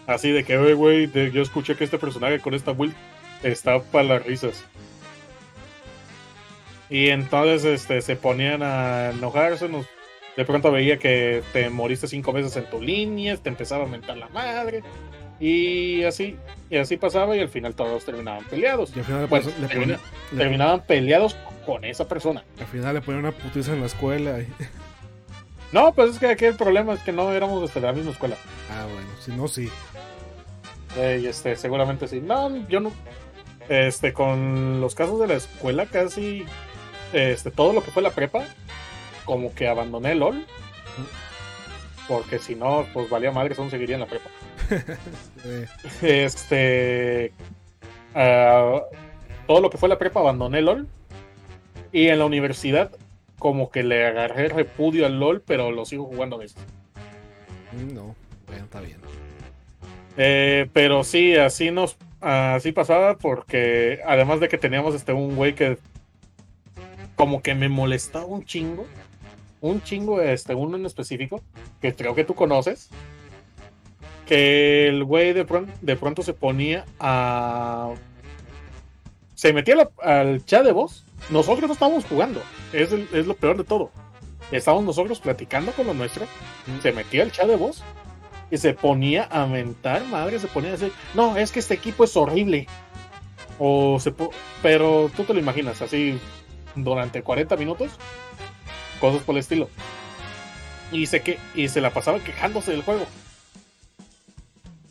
[0.06, 2.94] así de que, "Oye, güey, yo escuché que este personaje con esta build
[3.42, 4.64] está para las risas.
[6.88, 9.68] Y entonces este, se ponían a enojarse.
[9.68, 9.86] Nos,
[10.36, 14.16] de pronto veía que te moriste cinco veces en tu línea, te empezaba a mentar
[14.16, 14.82] la madre.
[15.38, 16.36] Y así,
[16.68, 18.92] y así pasaba, y al final todos terminaban peleados.
[18.94, 19.98] Y al final le, termina-
[20.32, 22.44] le- terminaban peleados con esa persona.
[22.58, 24.40] al final le ponen una putiza en la escuela.
[24.40, 24.48] y-
[25.72, 28.10] No, pues es que aquí el problema es que no éramos este, de la misma
[28.10, 28.36] escuela.
[28.70, 29.68] Ah, bueno, si no, sí.
[30.96, 32.20] Eh, y este, seguramente sí.
[32.20, 32.92] No, yo no.
[33.68, 36.44] Este, con los casos de la escuela, casi.
[37.12, 38.44] Este, todo lo que fue la prepa,
[39.24, 40.46] como que abandoné el LOL.
[42.08, 44.30] Porque si no, pues valía madre que aún seguiría en la prepa.
[46.02, 47.32] Este.
[48.14, 48.80] ah,
[49.46, 50.88] todo lo que fue la prepa abandoné LOL.
[51.92, 52.90] Y en la universidad,
[53.40, 56.58] como que le agarré repudio al LOL, pero lo sigo jugando a veces.
[57.72, 58.14] mm, no,
[58.46, 58.98] bueno, está bien.
[60.16, 61.96] Eh, pero sí, así nos.
[62.20, 65.78] Así pasaba, porque además de que teníamos este un güey que.
[67.16, 68.86] Como que me molestaba un chingo.
[69.62, 71.42] Un chingo, este, uno en específico,
[71.80, 72.88] que creo que tú conoces.
[74.26, 77.92] Que el güey de, pron- de pronto se ponía a.
[79.40, 81.02] Se metía al chat de voz.
[81.30, 82.42] Nosotros no estábamos jugando.
[82.74, 83.90] Es, es lo peor de todo.
[84.52, 86.26] Estábamos nosotros platicando con lo nuestro.
[86.82, 87.82] Se metía al chat de voz
[88.50, 92.04] y se ponía a mentar, madre, se ponía a decir, no, es que este equipo
[92.04, 92.66] es horrible.
[93.58, 96.18] O se po- pero tú te lo imaginas, así
[96.74, 97.92] durante 40 minutos,
[99.00, 99.70] cosas por el estilo.
[100.92, 103.06] Y se, que, y se la pasaba quejándose del juego.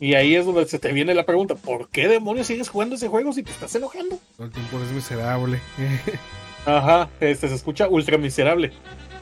[0.00, 3.08] Y ahí es donde se te viene la pregunta, ¿por qué demonios sigues jugando ese
[3.08, 4.18] juego si te estás enojando?
[4.36, 5.60] Todo el tiempo es miserable.
[6.66, 8.72] Ajá, este se escucha ultra miserable.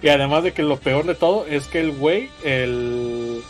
[0.03, 3.43] Y además de que lo peor de todo es que el güey, el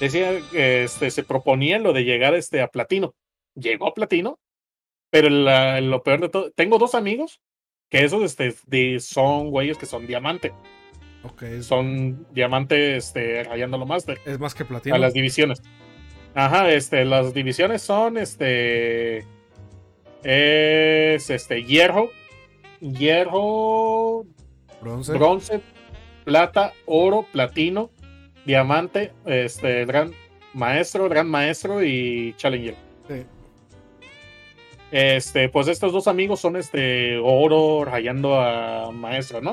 [0.00, 3.14] decía, este, se proponía lo de llegar este, a platino.
[3.54, 4.38] Llegó a platino,
[5.10, 7.40] pero la- lo peor de todo, tengo dos amigos
[7.90, 10.52] que esos este, de- son güeyes que son diamante.
[11.22, 14.94] ok, es, Son diamante este, rayando lo máster es más que platino.
[14.94, 15.62] a las divisiones.
[16.34, 19.24] Ajá, este, las divisiones son este.
[20.22, 22.10] Es este hierro,
[22.80, 24.24] hierro,
[24.80, 25.12] Bronce.
[25.12, 25.60] bronce,
[26.24, 27.90] plata, oro, platino,
[28.44, 30.12] diamante, este, gran
[30.54, 32.74] maestro, gran maestro y challenger.
[33.08, 33.24] Sí.
[34.90, 39.52] Este, pues estos dos amigos son este oro rayando a maestro, ¿no?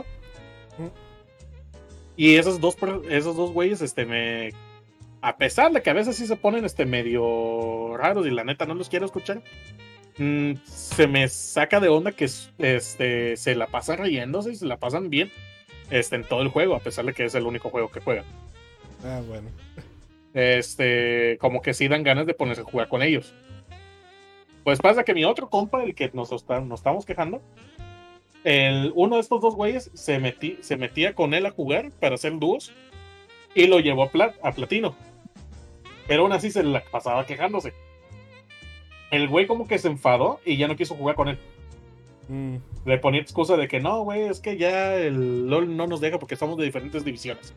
[0.78, 0.88] Mm.
[2.16, 2.78] Y esos dos,
[3.10, 4.52] esos dos güeyes, este, me.
[5.26, 8.68] A pesar de que a veces sí se ponen este medio raros y la neta
[8.68, 9.42] no los quiero escuchar.
[10.20, 12.26] mm, se me saca de onda que
[12.60, 15.32] este, se la pasan riéndose y se la pasan bien
[15.90, 18.26] este, en todo el juego, a pesar de que es el único juego que juegan.
[19.04, 19.50] Ah, bueno.
[20.36, 23.34] Este, como que sí dan ganas de ponerse a jugar con ellos.
[24.64, 27.42] Pues pasa que mi otro compa, el que nos, está- nos estamos quejando,
[28.44, 32.14] el, uno de estos dos güeyes se, metí- se metía con él a jugar para
[32.14, 32.72] hacer dúos
[33.56, 34.96] y lo llevó a, plat- a platino.
[36.08, 37.74] Pero aún así se la pasaba quejándose.
[39.12, 41.40] El güey como que se enfadó y ya no quiso jugar con él.
[42.28, 46.02] Mm, Le ponía excusa de que no, güey, es que ya el LOL no nos
[46.02, 47.56] deja porque estamos de diferentes divisiones.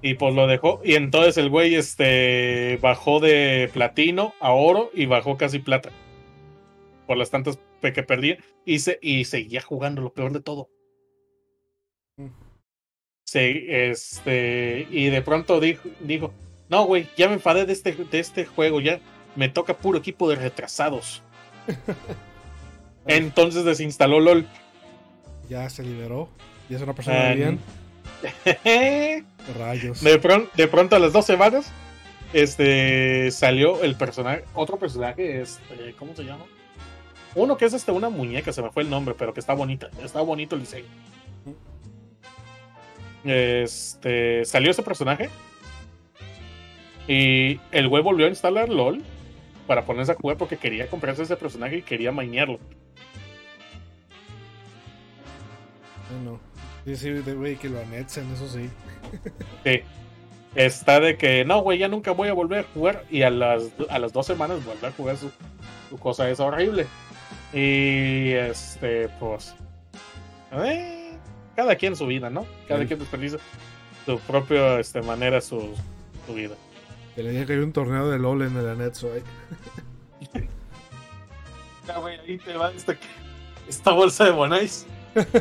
[0.00, 0.80] Y pues lo dejó.
[0.84, 5.90] Y entonces el güey este, bajó de platino a oro y bajó casi plata.
[7.06, 8.38] Por las tantas que perdía.
[8.64, 10.68] Y, se, y seguía jugando, lo peor de todo.
[12.16, 12.28] Mm.
[13.32, 16.32] Se, este, y de pronto dijo, dijo
[16.68, 18.98] no, güey, ya me enfadé de este, de este juego, ya
[19.36, 21.22] me toca puro equipo de retrasados.
[23.06, 24.46] Entonces desinstaló LOL.
[25.48, 26.28] Ya se liberó.
[26.68, 27.58] Ya es una persona Ah, bien.
[28.44, 29.24] de,
[29.58, 30.02] Rayos.
[30.04, 31.70] pron- de pronto a las dos semanas,
[32.32, 36.44] este salió el personaje, otro personaje, este, ¿cómo se llama?
[37.34, 39.90] Uno que es este, una muñeca, se me fue el nombre, pero que está bonita,
[40.04, 40.86] está bonito el diseño.
[43.24, 45.30] Este, salió ese personaje
[47.06, 49.02] y el güey volvió a instalar LOL
[49.66, 52.58] para ponerse a jugar porque quería comprarse ese personaje y quería mainearlo.
[56.24, 56.40] No.
[56.84, 58.68] Sí, sí, de güey, que lo anexen, eso sí.
[59.64, 59.80] Sí.
[60.54, 63.04] Está de que, no, güey, ya nunca voy a volver a jugar.
[63.10, 65.30] Y a las, a las dos semanas vuelve a jugar su,
[65.88, 66.86] su cosa esa horrible.
[67.52, 69.54] Y este, pues.
[70.52, 71.01] eh,
[71.56, 72.46] cada quien su vida, ¿no?
[72.68, 72.86] Cada Sí.
[72.88, 73.38] quien desperdicia
[74.06, 75.74] su propia este, manera su,
[76.26, 76.54] su vida.
[77.14, 79.10] Que le dije que hay un torneo de LOL en el anexo.
[79.12, 79.22] ahí.
[81.86, 82.70] Ya, güey, ahí te va
[83.68, 84.86] esta bolsa de Bonais.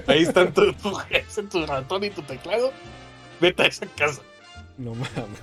[0.08, 2.72] Ahí están tu, tu, GS, tu ratón y tu teclado.
[3.40, 4.22] Vete a esa casa.
[4.78, 5.42] No mames.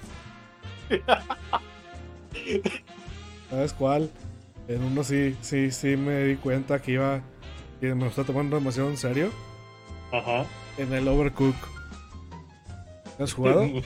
[3.50, 4.10] ¿Sabes cuál?
[4.66, 7.20] En uno sí, sí, sí me di cuenta que iba.
[7.80, 9.30] que me lo está tomando demasiado en serio.
[10.12, 10.44] Ajá.
[10.78, 11.56] En el Overcook.
[13.18, 13.66] ¿Has jugado?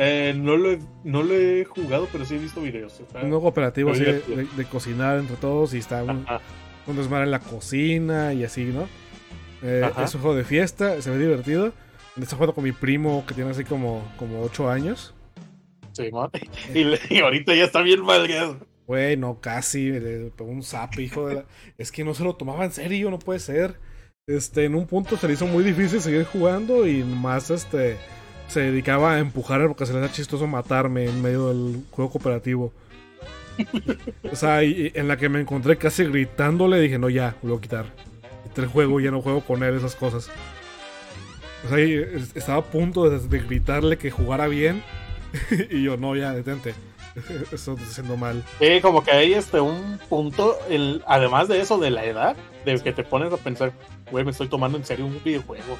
[0.00, 3.00] Eh, no, lo he, no lo he jugado, pero sí he visto videos.
[3.00, 6.22] Está- Un juego cooperativo así de, Oye, de- de cocinar entre todos y está un,
[6.24, 6.40] Ajá.
[6.86, 8.86] un desmadre en la cocina y así, ¿no?
[9.60, 11.72] Eh, es un juego de fiesta, se ve divertido.
[12.16, 15.14] Está jugando con mi primo que tiene así como, como 8 años.
[15.94, 16.08] Sí.
[16.74, 18.56] Y, le- y ahorita ya está bien madreado.
[18.86, 21.44] Güey, no, casi, le pegó un zap, hijo de la...
[21.76, 23.80] Es que no se lo tomaba en serio, no puede ser.
[24.28, 27.96] Este, en un punto se le hizo muy difícil seguir jugando y más, este,
[28.46, 32.72] se dedicaba a empujar porque se le da chistoso matarme en medio del juego cooperativo.
[34.30, 37.50] o sea, y- y en la que me encontré casi gritándole, dije, no, ya, lo
[37.50, 37.86] voy a quitar.
[38.44, 40.30] Quité el juego, ya no juego con él, esas cosas.
[41.64, 44.82] O sea, y, es- estaba a punto de, de gritarle que jugara bien.
[45.70, 46.74] y yo, no, ya, detente.
[47.52, 48.44] Eso está haciendo mal.
[48.60, 52.78] Sí, como que hay este un punto, el, además de eso, de la edad, de
[52.80, 53.72] que te pones a pensar,
[54.10, 55.78] güey, me estoy tomando en serio un videojuego.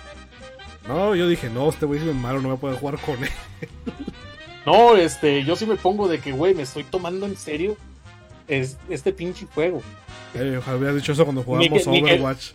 [0.87, 3.31] No, yo dije, no, este güey es malo, no voy a poder jugar con él.
[4.67, 7.75] No, este, yo sí me pongo de que, güey, me estoy tomando en serio
[8.49, 9.81] es, este pinche juego.
[10.35, 12.51] Eh, ojalá hubieras dicho eso cuando jugábamos Overwatch.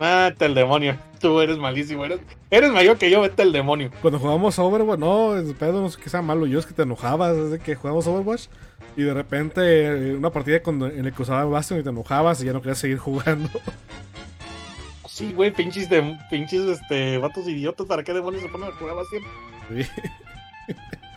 [0.00, 0.96] Mate el demonio.
[1.20, 2.04] Tú eres malísimo.
[2.06, 3.90] Eres, eres mayor que yo, vete el demonio.
[4.00, 6.82] Cuando jugábamos Overwatch, no, el pedo no es que sea malo, yo es que te
[6.82, 8.46] enojabas desde que jugamos Overwatch.
[8.96, 9.60] Y de repente,
[10.12, 12.60] eh, una partida con- en la que usaba Bastion y te enojabas y ya no
[12.62, 13.50] querías seguir jugando.
[15.16, 17.86] Sí, güey, pinches, de, pinches este, vatos idiotas.
[17.86, 18.96] ¿Para qué demonios se ponen a jugar?
[19.68, 19.86] Sí.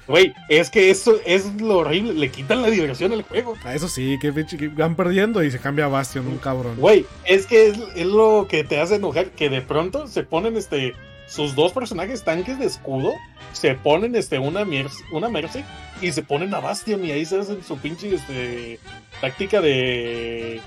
[0.07, 2.13] Güey, es que eso es lo horrible.
[2.13, 3.55] Le quitan la diversión al juego.
[3.63, 4.31] Ah, eso sí, que
[4.69, 6.77] van perdiendo y se cambia a Bastion, un cabrón.
[6.77, 9.31] Güey, es que es, es lo que te hace enojar.
[9.31, 10.95] Que de pronto se ponen este.
[11.27, 13.11] Sus dos personajes tanques de escudo.
[13.53, 15.63] Se ponen este una, Mercy- una Mercy.
[16.01, 17.05] Y se ponen a Bastion.
[17.05, 18.79] Y ahí se hacen su pinche este,
[19.21, 20.59] táctica de.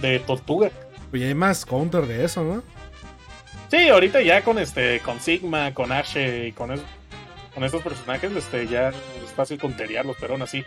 [0.00, 0.70] De tortuga.
[1.14, 2.60] Pues ya hay más counter de eso, ¿no?
[3.68, 6.82] Sí, ahorita ya con este, con Sigma, con Ashe y con eso,
[7.54, 10.64] con estos personajes, este, ya es fácil conteriarlos, pero aún así.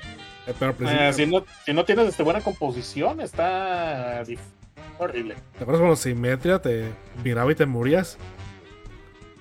[0.47, 4.23] Eh, pero eh, si no, si no tienes este buena composición, está
[4.97, 5.35] horrible.
[5.57, 6.93] ¿Te acuerdas cuando Simetria te
[7.25, 8.17] miraba y te morías?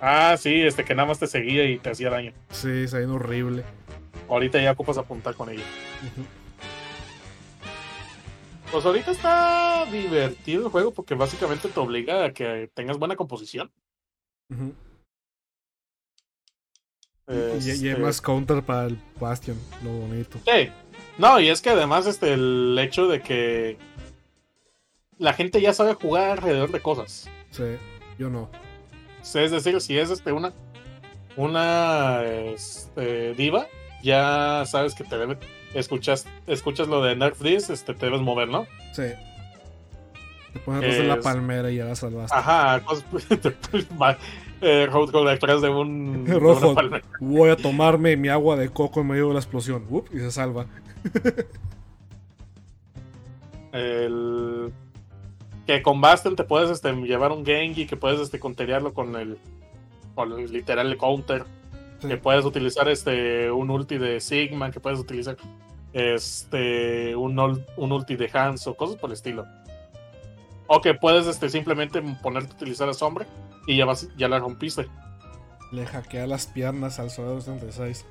[0.01, 2.33] Ah, sí, este que nada más te seguía y te hacía daño.
[2.51, 3.63] Sí, bien horrible.
[4.29, 5.63] Ahorita ya ocupas apuntar con ella.
[8.71, 13.73] Pues ahorita está divertido el juego porque básicamente te obliga a que tengas buena composición.
[14.51, 14.55] Y-
[17.29, 20.39] Y, y hay Este, más counter para el Bastion, lo bonito.
[20.47, 20.71] Sí.
[21.19, 23.79] No, y es que además este el hecho de que
[25.19, 27.29] la gente ya sabe jugar alrededor de cosas.
[27.51, 27.65] Sí,
[28.19, 28.49] yo no.
[29.35, 30.53] Es decir, si es este una
[31.37, 33.67] una este, diva,
[34.03, 35.37] ya sabes que te debe
[35.79, 38.67] escuchas escuchas lo de Nerf This, este te debes mover, ¿no?
[38.93, 39.05] Sí.
[40.53, 42.37] Te pones de la palmera y ya la salvaste.
[42.37, 42.83] Ajá,
[44.01, 44.17] va,
[44.63, 46.75] eh, Roadhog detrás de un de una Rojo.
[46.75, 47.05] palmera.
[47.21, 49.85] Voy a tomarme mi agua de coco en medio de la explosión.
[49.91, 50.67] Up, y se salva.
[53.73, 54.73] El
[55.67, 59.37] que con Bastion te puedes este, llevar un Genji, que puedes este conteriarlo con el
[60.15, 61.45] con el literal el counter.
[61.99, 62.09] Sí.
[62.09, 65.37] que puedes utilizar este un ulti de Sigma, que puedes utilizar
[65.97, 69.47] este un, un ulti de Hanzo, cosas por el estilo.
[70.67, 73.27] O que puedes este simplemente ponerte a utilizar a sombra
[73.67, 74.87] y ya vas, ya la rompiste.
[75.73, 78.05] Le hackea las piernas al soldado 76.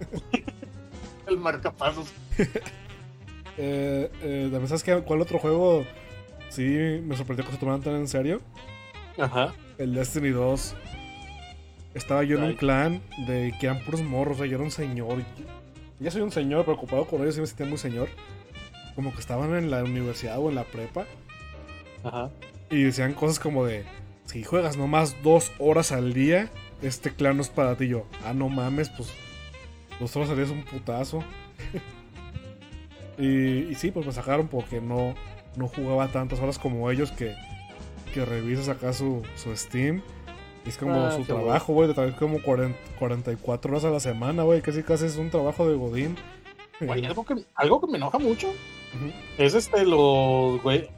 [1.26, 2.12] El marcapasos.
[3.56, 5.00] Eh, eh, ¿también ¿Sabes qué?
[5.02, 5.84] cuál otro juego?
[6.48, 8.40] Sí, me sorprendió que se tomaran tan en serio.
[9.16, 9.54] Ajá.
[9.78, 10.74] El Destiny 2.
[11.94, 14.72] Estaba yo en un clan de que eran puros morros, o sea, yo era un
[14.72, 15.22] señor.
[16.00, 18.08] Ya soy un señor, preocupado con ellos, sí me sentía muy señor.
[18.94, 21.06] Como que estaban en la universidad o en la prepa.
[22.02, 22.30] Ajá.
[22.70, 23.84] Y decían cosas como de,
[24.24, 26.50] si juegas nomás dos horas al día,
[26.82, 27.88] este clan no es para ti.
[27.88, 29.12] Yo, ah, no mames, pues
[30.00, 31.22] dos horas al día es un putazo.
[33.18, 35.14] y, y sí, pues me sacaron porque no,
[35.56, 37.34] no jugaba tantas horas como ellos que,
[38.12, 40.02] que revisas acá su, su Steam.
[40.66, 44.00] Es como Ah, su qué trabajo, güey, de trabajar como 40 44 horas a la
[44.00, 46.16] semana, güey, casi casi es un trabajo de Godín.
[46.80, 48.48] Güey, algo que, algo que me enoja mucho
[49.38, 50.88] es este los güey.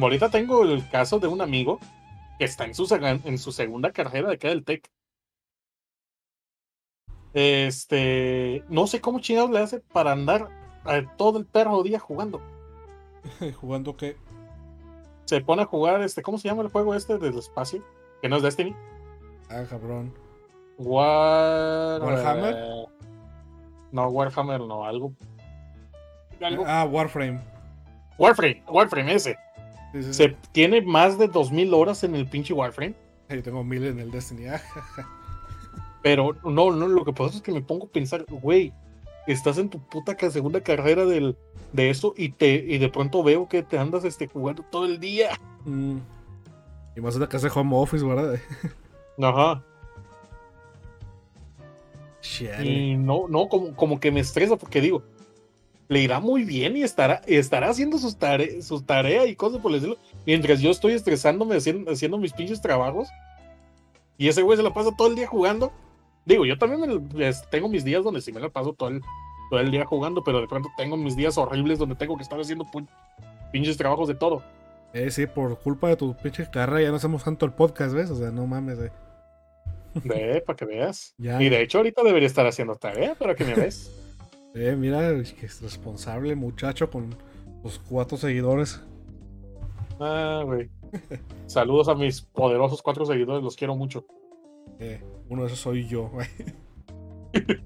[0.00, 1.78] Ahorita tengo el caso de un amigo
[2.38, 2.86] que está en su,
[3.24, 4.90] en su segunda carrera de acá del TEC.
[7.32, 10.48] Este, no sé cómo chingados le hace para andar
[10.86, 12.40] eh, todo el perro día jugando.
[13.60, 14.16] Jugando que
[15.26, 17.82] Se pone a jugar, este, ¿cómo se llama el juego este del espacio?
[18.22, 18.74] Que no es Destiny.
[19.48, 20.12] Ah, cabrón.
[20.78, 22.02] War...
[22.02, 22.54] ¿Warhammer?
[22.56, 22.84] eh,
[23.92, 25.12] no, Warhammer, no, algo.
[26.40, 27.40] algo Ah, Warframe.
[28.18, 29.36] Warframe, Warframe ese.
[29.92, 30.14] Sí, sí, sí.
[30.14, 32.94] Se tiene más de 2000 horas en el pinche Warframe.
[33.28, 34.46] Yo tengo mil en el Destiny.
[34.48, 34.60] Ah,
[36.02, 38.72] Pero no, no, lo que pasa es que me pongo a pensar, güey,
[39.26, 41.36] estás en tu puta segunda carrera del,
[41.72, 45.00] de eso y te y de pronto veo que te andas este, jugando todo el
[45.00, 45.30] día.
[45.64, 45.96] Mm,
[46.94, 48.38] Y más de que hace home office, ¿verdad?
[49.20, 49.62] Ajá.
[52.20, 52.64] Chale.
[52.70, 55.02] Y no, no, como, como que me estresa porque digo,
[55.88, 59.72] le irá muy bien y estará, estará haciendo sus tare su tarea y cosas por
[59.74, 59.96] estilo.
[60.26, 63.08] Mientras yo estoy estresándome haciendo, haciendo mis pinches trabajos.
[64.18, 65.72] Y ese güey se la pasa todo el día jugando.
[66.24, 69.00] Digo, yo también me es- tengo mis días donde sí me la paso todo el,
[69.50, 72.40] todo el día jugando, pero de pronto tengo mis días horribles donde tengo que estar
[72.40, 72.66] haciendo
[73.52, 74.42] pinches trabajos de todo.
[74.92, 78.10] Eh, sí, por culpa de tu pinche carrera ya no hacemos tanto el podcast, ¿ves?
[78.10, 78.90] O sea, no mames, eh.
[80.04, 81.14] Ve, para que veas.
[81.18, 81.42] Ya.
[81.42, 83.92] Y de hecho ahorita debería estar haciendo tarea, para que me ves.
[84.58, 87.14] Eh, mira, es que es responsable muchacho con
[87.62, 88.80] los cuatro seguidores.
[90.00, 90.70] Ah, güey.
[91.46, 94.06] Saludos a mis poderosos cuatro seguidores, los quiero mucho.
[94.78, 96.26] Eh, uno de esos soy yo, güey.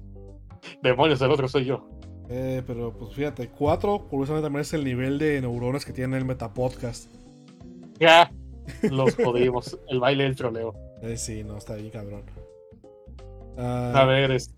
[0.83, 1.87] Demonios, el otro soy yo.
[2.29, 6.25] Eh, pero pues fíjate, cuatro, curiosamente también es el nivel de neuronas que tiene el
[6.25, 7.09] Metapodcast.
[7.99, 8.31] Ya,
[8.83, 9.79] los jodimos.
[9.87, 10.73] El baile del troleo.
[11.01, 12.23] Eh, sí, no, está bien cabrón.
[13.57, 14.53] A Ah, ver, es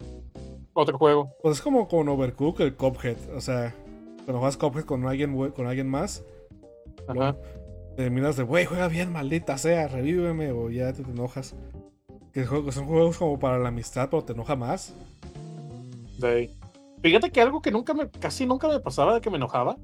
[0.74, 1.30] otro juego.
[1.42, 3.18] pues es como con Overcook el Cuphead.
[3.36, 3.74] O sea,
[4.26, 6.24] cuando juegas Cuphead con alguien, con alguien más,
[7.08, 7.36] Ajá.
[7.96, 11.56] te miras de, güey, juega bien, maldita sea, revíveme, o ya te, te enojas.
[12.34, 14.94] Que son juegos como para la amistad, pero te enoja más.
[16.20, 16.50] De.
[17.02, 19.78] Fíjate que algo que nunca me, casi nunca me pasaba de que me enojaba,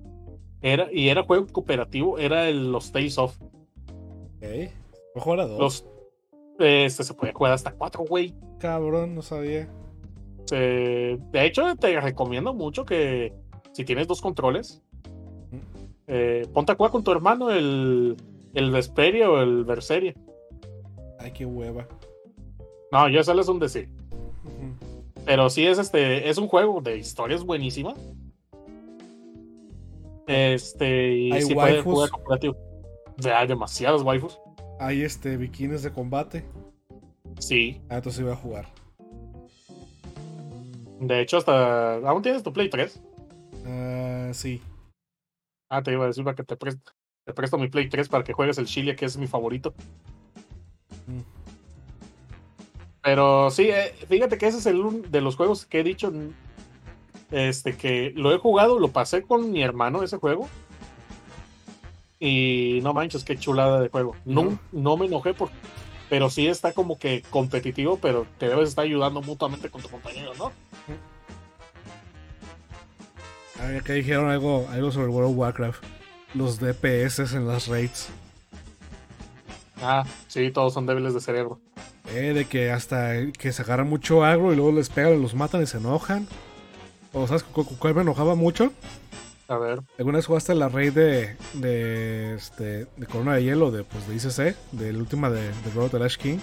[0.62, 3.38] era, y era juego cooperativo, era el, los Days Off.
[4.38, 4.72] Ok.
[5.16, 5.60] Jugar a dos.
[5.60, 5.86] Los,
[6.60, 8.34] este se puede jugar hasta cuatro, güey.
[8.60, 9.68] Cabrón, no sabía.
[10.52, 13.34] Eh, de hecho, te recomiendo mucho que
[13.72, 14.82] si tienes dos controles,
[16.08, 18.18] eh, ponte a jugar con tu hermano el,
[18.54, 20.14] el Vesperia o el Berseria.
[21.20, 21.88] Ay, qué hueva.
[22.92, 23.90] No, yo solo es un decir.
[24.44, 25.24] Ujú.
[25.26, 27.94] Pero sí es este, es un juego de historias buenísima.
[30.26, 32.56] Este, y ¿Hay sí puede jugar cooperativo.
[33.18, 34.40] Ya, hay demasiadas waifus.
[34.80, 36.46] Hay este bikinis de combate.
[37.40, 37.82] Sí.
[37.90, 38.66] Ah, entonces iba a jugar.
[41.00, 41.96] De hecho, hasta.
[41.96, 43.02] ¿Aún tienes tu Play 3?
[43.66, 44.62] Ah, sí.
[45.70, 46.92] Ah, te iba a decir para que te presto,
[47.26, 49.74] te presto mi Play 3 para que juegues el Chile, que es mi favorito.
[51.08, 51.20] Mm.
[53.02, 56.12] Pero sí, eh, fíjate que ese es el un- de los juegos que he dicho.
[57.32, 60.48] Este, que lo he jugado, lo pasé con mi hermano ese juego.
[62.20, 64.16] Y no manches, qué chulada de juego.
[64.26, 64.60] No, No.
[64.72, 65.50] no me enojé por.
[66.10, 70.32] Pero sí está como que competitivo, pero te debes estar ayudando mutuamente con tu compañero,
[70.38, 70.52] ¿no?
[73.60, 75.84] Ah, acá dijeron algo, algo sobre World of Warcraft.
[76.34, 78.10] Los DPS en las raids.
[79.82, 81.60] Ah, sí, todos son débiles de cerebro.
[82.14, 85.36] Eh, de que hasta que se agarran mucho agro y luego les pegan y los
[85.36, 86.28] matan y se enojan.
[87.14, 88.72] O sabes cu- cu- cuál me enojaba mucho.
[89.50, 93.84] A ver, ¿Alguna vez jugaste la raid de, de, este, de Corona de Hielo de,
[93.84, 94.56] pues, de ICC?
[94.74, 96.38] De la última de, de Road of the Ash King.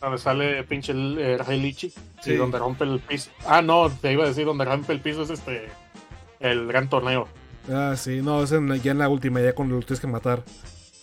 [0.00, 1.90] donde sale pinche el eh, Rey Lichi.
[2.20, 2.32] Sí.
[2.32, 3.30] Y donde rompe el piso.
[3.46, 5.68] Ah, no, te iba a decir, donde rompe el piso es este.
[6.40, 7.28] El gran torneo.
[7.72, 10.42] Ah, sí, no, es en- ya en la última, ya cuando lo tienes que matar.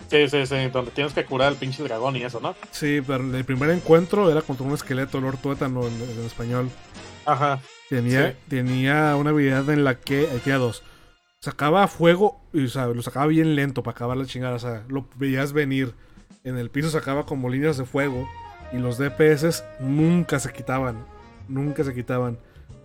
[0.09, 2.53] Sí, sí, sí, donde tienes que curar al pinche dragón y eso, ¿no?
[2.71, 6.69] Sí, pero el primer encuentro era contra un esqueleto, Lord Tuétano en, en español.
[7.25, 7.59] Ajá.
[7.91, 8.37] Tenía, Sí.
[8.47, 10.81] tenía una habilidad en la que, ahí tenía dos.
[11.41, 14.55] Sacaba fuego y o sea, lo sacaba bien lento para acabar la chingada.
[14.55, 15.93] O sea, lo veías venir.
[16.45, 18.29] En el piso sacaba como líneas de fuego.
[18.71, 21.05] Y los DPS nunca se quitaban.
[21.49, 22.39] Nunca se quitaban.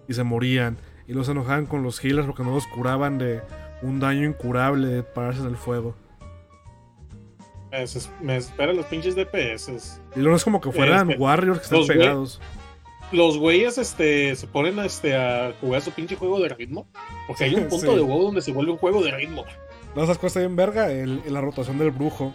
[0.09, 0.76] Y se morían.
[1.07, 3.42] Y los enojaban con los healers porque no los curaban de
[3.82, 5.94] un daño incurable de pararse en el fuego.
[8.22, 10.00] Me, esperan los pinches DPS.
[10.16, 12.40] Y luego no es como que fueran Este, warriors que están pegados.
[13.12, 16.86] Los güeyes este, se ponen este, a jugar su pinche juego de ritmo.
[17.26, 17.96] Porque hay un punto Sí.
[17.98, 19.44] de juego donde se vuelve un juego de ritmo.
[19.94, 20.90] No, esas cosas bien verga.
[20.90, 22.34] El, la rotación del brujo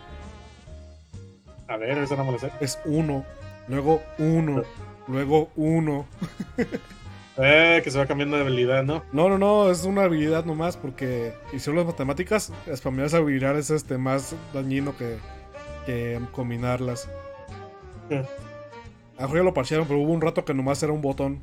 [1.67, 2.51] A ver, esa no me la sé.
[2.61, 3.25] es uno.
[3.67, 4.63] Luego uno.
[5.07, 6.05] Luego uno.
[7.37, 9.03] Eh, que se va cambiando de habilidad, ¿no?
[9.13, 13.69] No, no, no, es una habilidad nomás porque hicieron las matemáticas, spamear esa habilidad es
[13.71, 15.17] este más dañino que,
[15.85, 17.09] que combinarlas.
[18.09, 18.17] Sí.
[19.21, 21.41] A Jorge lo parchearon, pero hubo un rato que nomás era un botón.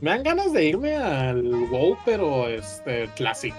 [0.00, 3.54] Me dan ganas de irme al WoW, pero este, Classic.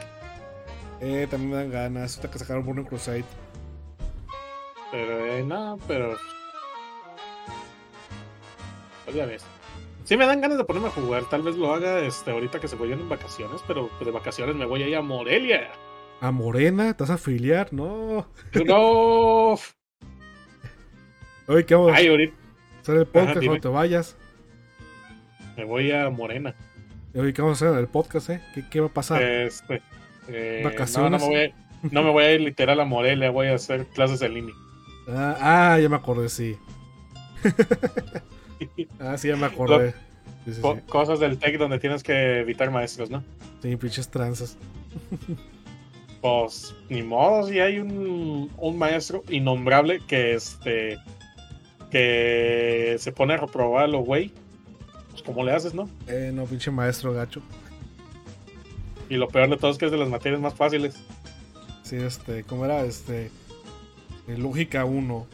[1.02, 3.26] Eh, también me dan ganas, hasta que sacaron Burning Crusade.
[4.92, 6.16] Pero, eh, no, pero.
[9.04, 9.44] Pues ya ves.
[10.06, 11.28] Sí me dan ganas de ponerme a jugar.
[11.30, 14.56] Tal vez lo haga este, ahorita que se vayan en vacaciones, pero pues, de vacaciones
[14.56, 15.70] me voy a ir a Morelia.
[16.22, 17.74] A Morena, ¿te vas a afiliar?
[17.74, 18.26] No.
[18.66, 19.56] ¡No!
[21.48, 22.43] Oye, ¿qué vamos a Ay, ahorita
[22.84, 24.16] hacer el podcast Ajá, cuando te vayas?
[25.58, 26.54] me voy a Morena.
[27.16, 28.42] Oye, ¿qué vamos a hacer en el podcast, eh?
[28.54, 29.22] ¿Qué, qué va a pasar?
[29.22, 29.82] Este.
[30.28, 31.22] eh, Vacaciones.
[31.22, 33.56] No, no me voy a, No me voy a ir literal a Morelia, voy a
[33.56, 34.56] hacer clases en línea.
[35.08, 36.56] Ah, ah, ya me acordé, sí.
[39.00, 39.94] ah, sí, ya me acordé.
[40.46, 40.82] Sí, sí, Co- sí.
[40.88, 43.24] Cosas del tech donde tienes que evitar maestros, ¿no?
[43.62, 44.58] Sí, pinches tranzas.
[46.22, 50.98] Pues ni modo, si hay un, un maestro innombrable que este
[51.94, 54.32] que se pone a reprobar a los güey.
[55.12, 55.88] Pues cómo le haces, ¿no?
[56.08, 57.42] Eh, no, pinche maestro gacho.
[59.10, 60.96] Y lo peor de todo es que es de las materias más fáciles.
[61.84, 62.84] Sí, este, ¿cómo era?
[62.84, 63.26] Este.
[64.28, 65.28] eh, lógica 1.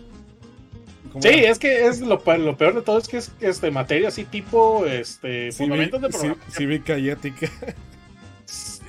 [1.14, 1.50] ¿Cómo Sí, era?
[1.50, 4.26] es que es lo, pe- lo peor de todo es que es este materia así
[4.26, 6.52] tipo este Civi- fundamentos de ci- programación.
[6.52, 7.50] Cívica y ética.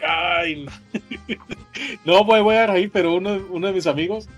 [0.07, 0.73] Ay, no.
[2.05, 4.29] no voy, voy a reír, pero uno, uno de mis amigos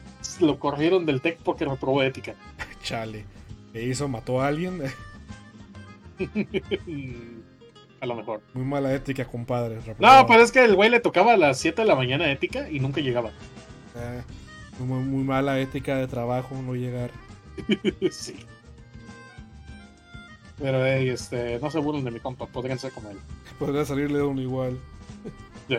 [0.40, 2.34] lo corrieron del TEC porque reprobó ética.
[2.82, 3.24] Chale.
[3.72, 4.08] ¿Qué hizo?
[4.08, 4.82] ¿Mató a alguien?
[8.00, 8.42] a lo mejor.
[8.54, 9.78] Muy mala ética, compadre.
[9.98, 12.68] No, pero es que el güey le tocaba a las 7 de la mañana ética
[12.68, 13.30] y nunca llegaba.
[13.96, 14.22] Ah,
[14.78, 17.10] muy, muy mala ética de trabajo, no llegar.
[18.10, 18.36] sí.
[20.58, 23.18] Pero, hey, este, no se burlen de mi compa, podrían ser como él.
[23.58, 24.78] Podría salirle uno igual.
[25.68, 25.76] Sí.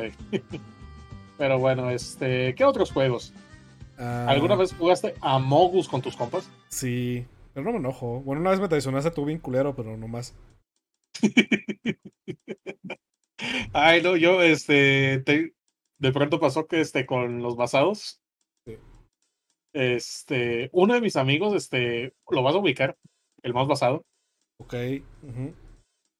[1.38, 3.34] Pero bueno, este, ¿qué otros juegos?
[3.98, 6.50] Ah, ¿Alguna vez jugaste a Mogus con tus compas?
[6.70, 8.22] Sí, pero no me enojo.
[8.22, 10.36] Bueno, una vez me traicionaste tú bien culero, pero no más.
[13.74, 15.54] Ay, no, yo, este, te-
[16.00, 18.20] de pronto pasó que, este, con los basados,
[18.66, 18.78] Sí.
[19.74, 22.96] este, uno de mis amigos, este, lo vas a ubicar,
[23.42, 24.06] el más basado,
[24.60, 24.74] Ok.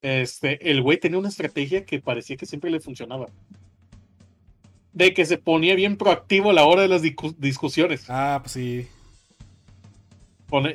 [0.04, 3.28] este, el güey tenía una estrategia que parecía que siempre le funcionaba.
[4.94, 8.06] De que se ponía bien proactivo a la hora de las discu- discusiones.
[8.10, 8.88] Ah, pues sí.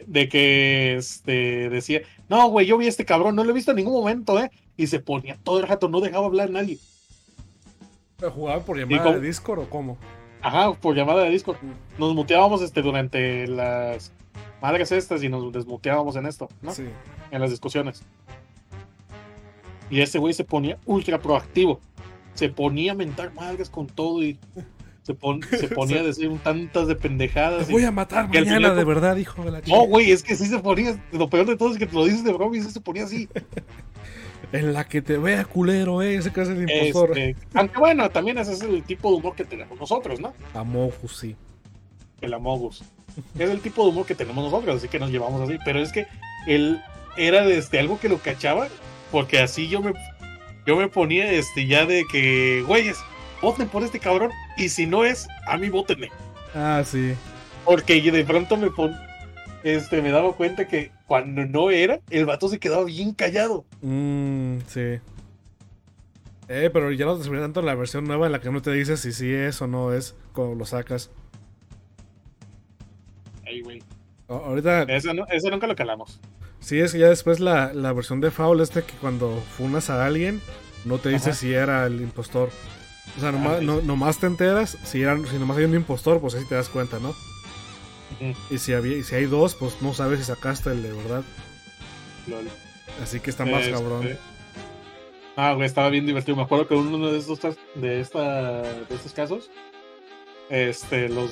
[0.07, 3.71] De que este, decía, no, güey, yo vi a este cabrón, no lo he visto
[3.71, 4.51] en ningún momento, ¿eh?
[4.77, 6.79] Y se ponía todo el rato, no dejaba hablar a nadie.
[8.17, 9.97] ¿Pero ¿Jugaba por llamada de Discord o cómo?
[10.43, 11.59] Ajá, por llamada de Discord.
[11.97, 14.11] Nos muteábamos este, durante las
[14.61, 16.73] madres estas y nos desmuteábamos en esto, ¿no?
[16.75, 16.85] Sí.
[17.31, 18.03] En las discusiones.
[19.91, 21.81] Y ese güey se ponía ultra proactivo.
[22.39, 24.39] Se ponía a mentar madres con todo y
[25.03, 27.67] se, pon- se ponía a decir tantas de pendejadas.
[27.67, 29.79] Te voy a matar mañana, final- de verdad, hijo de la No, chica.
[29.89, 30.97] güey, es que sí se ponía.
[31.13, 33.05] Lo peor de todo es que te lo dices de broma y sí se ponía
[33.05, 33.29] así.
[34.53, 36.15] En la que te vea culero, eh.
[36.17, 37.19] Ese que es el impostor.
[37.19, 40.33] Este, aunque bueno, también ese es el tipo de humor que tenemos nosotros, ¿no?
[40.55, 41.37] Amogus, sí.
[42.23, 42.83] El Amogus.
[43.39, 45.59] Es el tipo de humor que tenemos nosotros, así que nos llevamos así.
[45.67, 46.07] Pero es que
[46.47, 46.81] él
[47.19, 48.69] era de este, algo que lo cachaba,
[49.13, 49.93] porque así yo me,
[50.69, 52.99] yo me ponía este, ya de que, güeyes,
[53.41, 56.11] voten por este cabrón, y si no es, a mí votenme.
[56.55, 57.15] Ah, sí.
[57.65, 58.95] Porque de pronto me pon,
[59.65, 63.65] este, me daba cuenta que cuando no era, el vato se quedaba bien callado.
[63.81, 64.99] Mmm, sí.
[66.51, 68.71] Eh, pero ya no te sirve tanto la versión nueva en la que no te
[68.73, 71.11] dice si sí es o no es cuando lo sacas.
[73.47, 73.83] Ay, güey.
[74.29, 76.21] Ahorita, Ese, no- ese nunca lo calamos.
[76.61, 80.05] Sí es que ya después la, la versión de Foul este que cuando funas a
[80.05, 80.41] alguien
[80.85, 81.39] no te dice Ajá.
[81.39, 82.51] si era el impostor.
[83.17, 86.21] O sea, nomás, Ah, no- nomás te enteras si, eran, si nomás hay un impostor,
[86.21, 87.15] pues así te das cuenta, ¿no?
[88.51, 91.23] Y si, había, y si hay dos, pues no sabes si sacaste el de verdad.
[92.27, 92.49] Lol.
[93.03, 94.09] Así que está más Este, cabrón.
[95.37, 96.37] Ah, güey, estaba bien divertido.
[96.37, 97.39] Me acuerdo que uno de estos
[97.77, 99.51] de esta de estos casos,
[100.51, 101.31] este, los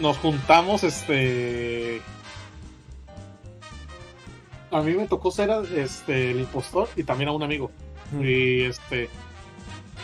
[0.00, 2.00] nos juntamos, este,
[4.70, 7.70] a mí me tocó ser este el impostor y también a un amigo
[8.12, 8.22] Mm.
[8.24, 9.08] y este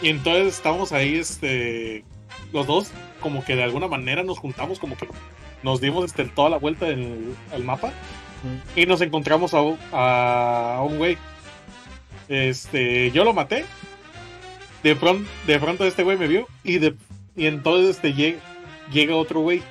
[0.03, 2.05] y entonces estábamos ahí, este,
[2.53, 2.91] los dos
[3.21, 5.07] como que de alguna manera nos juntamos, como que
[5.63, 7.89] nos dimos este, toda la vuelta en el mapa
[8.43, 8.79] Mm.
[8.81, 11.17] y nos encontramos a, un- a, a un güey.
[12.29, 13.65] Este, yo lo maté.
[14.83, 16.95] De pronto, de pronto este güey me vio y de
[17.37, 18.41] y entonces este llega,
[18.93, 19.63] llega otro güey.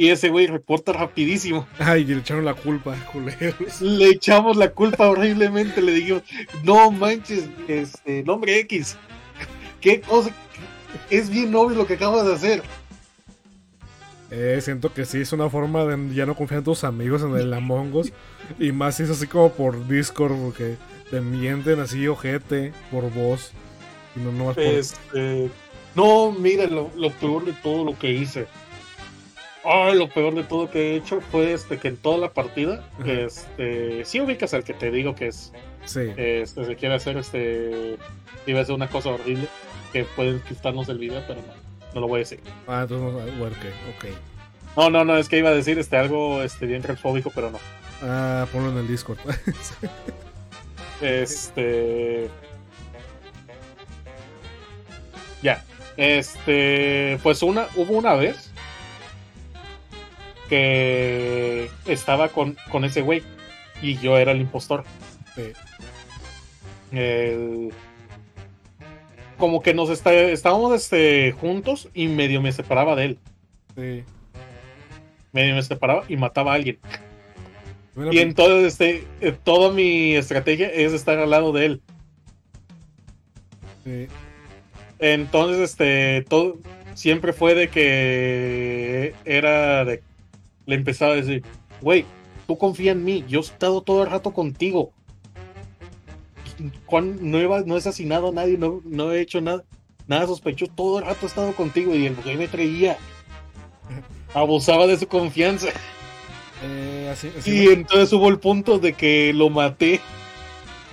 [0.00, 1.66] Y ese güey reporta rapidísimo.
[1.78, 3.82] Ay, y le echaron la culpa, culeros.
[3.82, 5.82] Le echamos la culpa horriblemente.
[5.82, 6.22] Le dijimos,
[6.64, 8.96] no manches, este, nombre X.
[9.78, 10.30] ¿Qué cosa?
[11.10, 12.62] Es bien obvio lo que acabas de hacer.
[14.30, 17.36] Eh, siento que sí es una forma de ya no confiar en tus amigos en
[17.36, 18.10] el Among Us.
[18.58, 20.78] Y más si es así como por Discord, porque
[21.10, 23.52] te mienten así, ojete, por voz.
[24.16, 24.64] Y no, no más por.
[24.64, 25.50] Este,
[25.94, 28.46] no, mira, lo, lo peor de todo lo que hice.
[29.64, 32.82] Ay, lo peor de todo que he hecho fue este que en toda la partida,
[32.98, 33.10] Ajá.
[33.12, 35.52] este, si ubicas al que te digo que es,
[35.84, 36.00] Sí.
[36.16, 37.96] este, se quiere hacer este,
[38.46, 39.46] iba a ser una cosa horrible,
[39.92, 41.52] que pueden quitarnos el video, pero no,
[41.94, 42.40] no lo voy a decir.
[42.66, 43.44] Ah, entonces no.
[43.44, 43.56] Ok.
[44.76, 47.58] No, no, no, es que iba a decir este algo, este, bien transfóbico, pero no.
[48.02, 49.18] Ah, ponlo en el Discord.
[51.02, 52.28] Este.
[55.42, 55.64] Ya.
[55.96, 58.49] Este, pues una, hubo una vez
[60.50, 63.22] que estaba con, con ese güey
[63.80, 64.84] y yo era el impostor.
[65.34, 65.52] Sí.
[66.92, 67.72] El-
[69.38, 73.18] como que nos está, estábamos este, juntos y medio me separaba de él.
[73.74, 74.04] Sí.
[75.32, 76.78] Medio me separaba y mataba a alguien.
[78.10, 81.82] Y entonces este, eh, toda mi estrategia es estar al lado de él.
[83.84, 84.08] sí.
[85.02, 86.58] Entonces, este, todo
[86.92, 90.02] siempre fue de que era de.
[90.70, 91.42] Le empezaba a decir,
[91.80, 92.04] güey,
[92.46, 94.92] tú confía en mí, yo he estado todo el rato contigo.
[96.86, 99.64] Juan, no he, no he asesinado a nadie, no, no he hecho nada,
[100.06, 102.98] nada sospechoso, todo el rato he estado contigo y el güey me creía.
[104.34, 105.68] Abusaba de su confianza.
[106.62, 110.00] Eh, así, así Y entonces hubo el punto de que lo maté,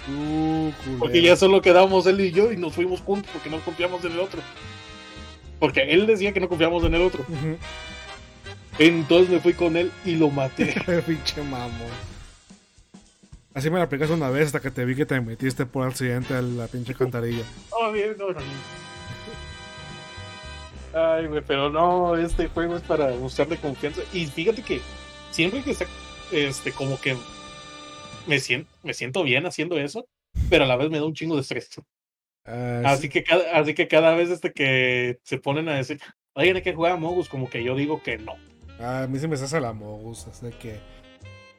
[0.09, 4.03] Uh, porque ya solo quedamos él y yo y nos fuimos juntos porque no confiamos
[4.05, 4.41] en el otro.
[5.59, 7.25] Porque él decía que no confiamos en el otro.
[8.80, 10.75] Entonces me fui con él y lo maté.
[11.05, 11.89] Pinche mamón.
[13.53, 16.36] Así me la aplicaste una vez hasta que te vi que te metiste por accidente
[16.36, 17.43] a la pinche cantarilla.
[17.71, 18.39] Oh, bien, no, no.
[20.93, 24.01] Ay, güey, pero no, este juego es para mostrarle confianza.
[24.13, 24.80] Y fíjate que
[25.32, 25.86] siempre que está,
[26.32, 27.17] este, como que
[28.28, 30.07] me siento, me siento bien haciendo eso,
[30.51, 31.69] pero a la vez me da un chingo de estrés.
[32.45, 33.09] Ah, Así sí.
[33.09, 35.99] que cada, así que cada vez este que se ponen a decir,
[36.34, 38.36] oigan, hay que jugar a Mogus, como que yo digo que no.
[38.80, 40.80] A mí se me hace la mogus, así que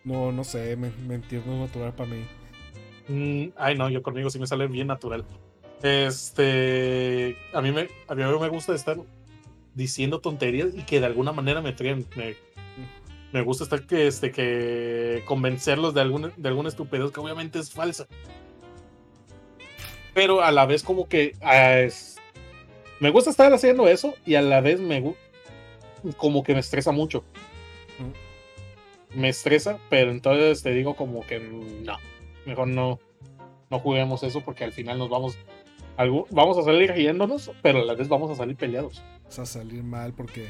[0.04, 2.24] no, no sé, men- mentir no es natural para mí.
[3.08, 5.24] Mm, ay, no, yo conmigo sí me sale bien natural.
[5.82, 8.96] Este, a mí me, a mí me gusta estar
[9.74, 12.34] diciendo tonterías y que de alguna manera me traen, me,
[13.32, 17.70] me gusta estar que, este, que convencerlos de alguna, de alguna estupidez que obviamente es
[17.72, 18.06] falsa.
[20.14, 22.16] Pero a la vez como que ah, es-
[23.00, 25.16] me gusta estar haciendo eso y a la vez me gu-
[26.16, 27.24] como que me estresa mucho.
[29.14, 31.96] Me estresa, pero entonces te digo como que no
[32.44, 32.98] mejor no,
[33.70, 35.38] no juguemos eso porque al final nos vamos,
[35.96, 39.02] algo, vamos a salir riéndonos, pero a la vez vamos a salir peleados.
[39.24, 40.48] Vas a salir mal porque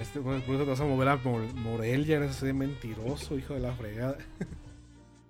[0.00, 3.60] este, por eso te vas a mover a Mor- Morelia, eres de mentiroso, hijo de
[3.60, 4.18] la fregada.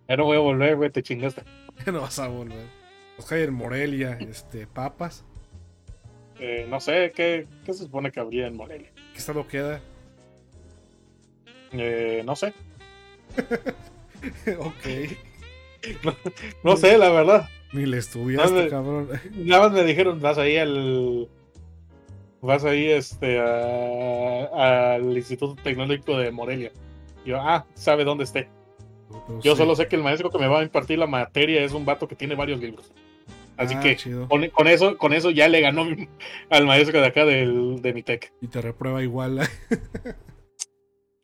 [0.08, 1.42] Ya no voy a volver, güey, te chingaste.
[1.86, 2.64] no vas a volver.
[3.18, 5.24] Los hay en Morelia, este, papas.
[6.38, 8.90] Eh, no sé, ¿qué, ¿qué se supone que habría en Morelia?
[9.16, 9.80] ¿Qué estado queda?
[11.72, 12.52] Eh, no sé,
[14.58, 14.86] ok.
[16.62, 17.48] no sé, la verdad.
[17.72, 19.08] Ni le estudiaste, cabrón.
[19.34, 21.28] Nada más me dijeron, vas ahí al...
[22.42, 26.72] Vas ahí este, a- al Instituto Tecnológico de Morelia.
[27.24, 28.50] Y yo, ah, sabe dónde esté.
[29.42, 31.86] Yo solo sé que el maestro que me va a impartir la materia es un
[31.86, 32.92] vato que tiene varios libros.
[33.56, 33.96] Así Ah, que
[34.28, 35.86] con, con eso, con eso ya le ganó
[36.50, 38.32] al maestro de acá del, de mi tech.
[38.40, 39.40] Y te reprueba igual.
[39.40, 39.48] ¿eh?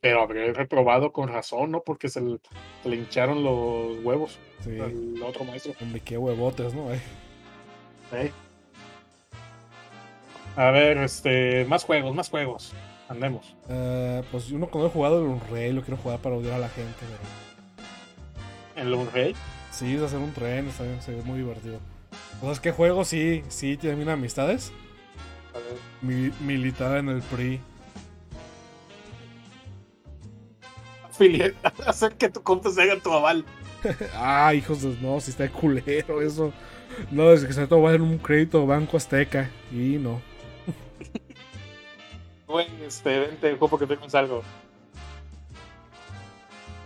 [0.01, 1.81] Pero habré reprobado con razón, ¿no?
[1.81, 2.37] Porque se le,
[2.81, 4.79] se le hincharon los huevos Sí.
[4.79, 5.73] al otro maestro.
[5.81, 6.91] Hombre, qué huevotes, ¿no?
[6.93, 6.99] Eh,
[8.13, 8.31] ¿eh?
[10.55, 12.73] A ver, este, más juegos, más juegos.
[13.09, 13.55] Andemos.
[13.69, 16.69] Ah, pues uno cuando he jugado el Unreal lo quiero jugar para odiar a la
[16.69, 16.93] gente,
[18.75, 18.89] pero...
[18.89, 19.35] Lone Rey.
[19.71, 21.79] Sí, es hacer un tren, está bien, se ve muy divertido.
[22.41, 24.71] ¿Sabes qué juego sí, sí tienen amistades?
[25.53, 27.61] A ver, Mi- militar en el PRI.
[31.85, 33.45] Hacer que tu compa se haga tu aval.
[34.15, 34.95] Ah, hijos de...
[35.01, 36.53] No, si está de culero eso.
[37.11, 39.49] No, desde que se va a en un crédito Banco Azteca.
[39.71, 40.21] Y no.
[42.47, 44.43] Güey, este, vente, compa, que tenemos algo.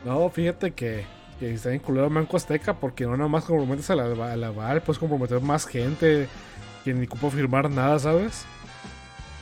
[0.05, 1.03] No, fíjate que,
[1.39, 4.51] que está bien culero Banco Azteca porque no nada más comprometes a la, a la
[4.51, 6.27] Val, puedes comprometer más gente
[6.83, 8.45] que ni ocupa firmar nada, ¿sabes?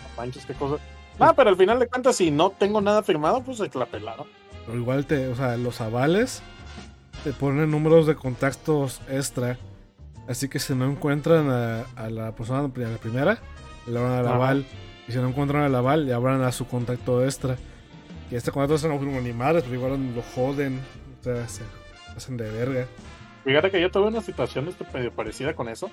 [0.04, 0.78] No manches, qué cosa.
[1.20, 4.28] Ah, pero al final de cuentas, si no tengo nada firmado, pues se la pelaron.
[4.66, 6.41] Pero igual te, o sea, los avales
[7.24, 9.58] te ponen números de contactos extra.
[10.28, 13.39] Así que si no encuentran a, a la persona a la primera,
[13.88, 14.36] le abran al Ajá.
[14.36, 14.66] aval.
[15.08, 17.58] Y si no encuentran al aval, le abran a su contacto extra.
[18.32, 20.82] Y este contacto extra no firma ni madres, pero igual lo joden.
[21.22, 21.62] O sea, se
[22.16, 22.88] hacen de verga.
[23.43, 25.89] Fíjate que yo tuve una situación este, medio parecida con eso.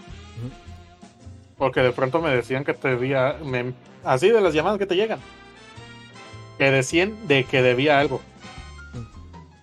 [1.58, 3.36] Porque de pronto me decían que te debía.
[3.44, 5.20] me- así de las llamadas que te llegan.
[6.58, 8.20] Que decían de que debía algo.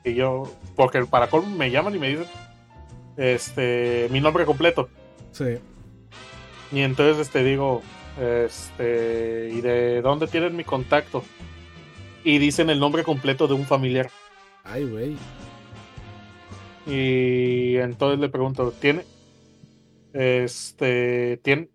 [0.04, 0.52] Y yo.
[0.76, 2.28] Porque para colmo me llaman y me dicen.
[3.18, 4.08] Este.
[4.12, 4.88] Mi nombre completo.
[5.32, 5.58] Sí.
[6.72, 7.82] Y entonces este digo.
[8.22, 9.50] Este.
[9.54, 11.24] ¿Y de dónde tienen mi contacto?
[12.24, 14.10] Y dicen el nombre completo de un familiar.
[14.64, 15.18] Ay, güey.
[16.88, 19.06] Y entonces le pregunto, ¿tiene?
[20.14, 21.70] Este, ¿tiene?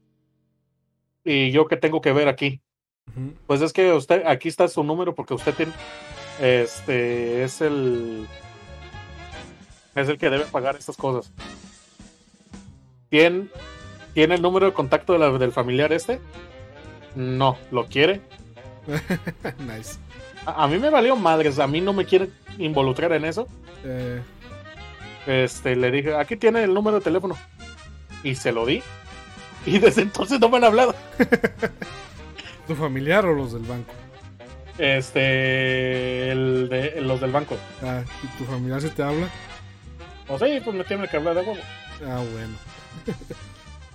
[1.25, 2.61] Y yo qué tengo que ver aquí.
[3.47, 5.73] Pues es que usted, aquí está su número porque usted tiene,
[6.41, 8.27] este, es el,
[9.95, 11.33] es el que debe pagar estas cosas.
[13.11, 13.47] ¿Tiene,
[14.15, 16.19] ¿tiene el número de contacto de la- del familiar este?
[17.15, 18.21] No, ¿lo quiere?
[19.61, 19.99] nice.
[20.47, 23.47] A, a mí me valió madres, a mí no me quiere involucrar en eso.
[23.85, 24.21] Eh,
[25.27, 27.37] Este, le dije, aquí tiene el número de teléfono.
[28.22, 28.83] Y se lo di.
[29.66, 30.95] Y desde entonces no me han hablado.
[32.66, 33.93] ¿Tu familiar o los del banco?
[34.79, 37.57] Este, el de, los del banco.
[37.83, 39.29] Ah, ¿y tu familiar si te habla?
[40.29, 41.61] O sí, pues me tiene que hablar de huevo.
[42.07, 42.55] Ah, bueno.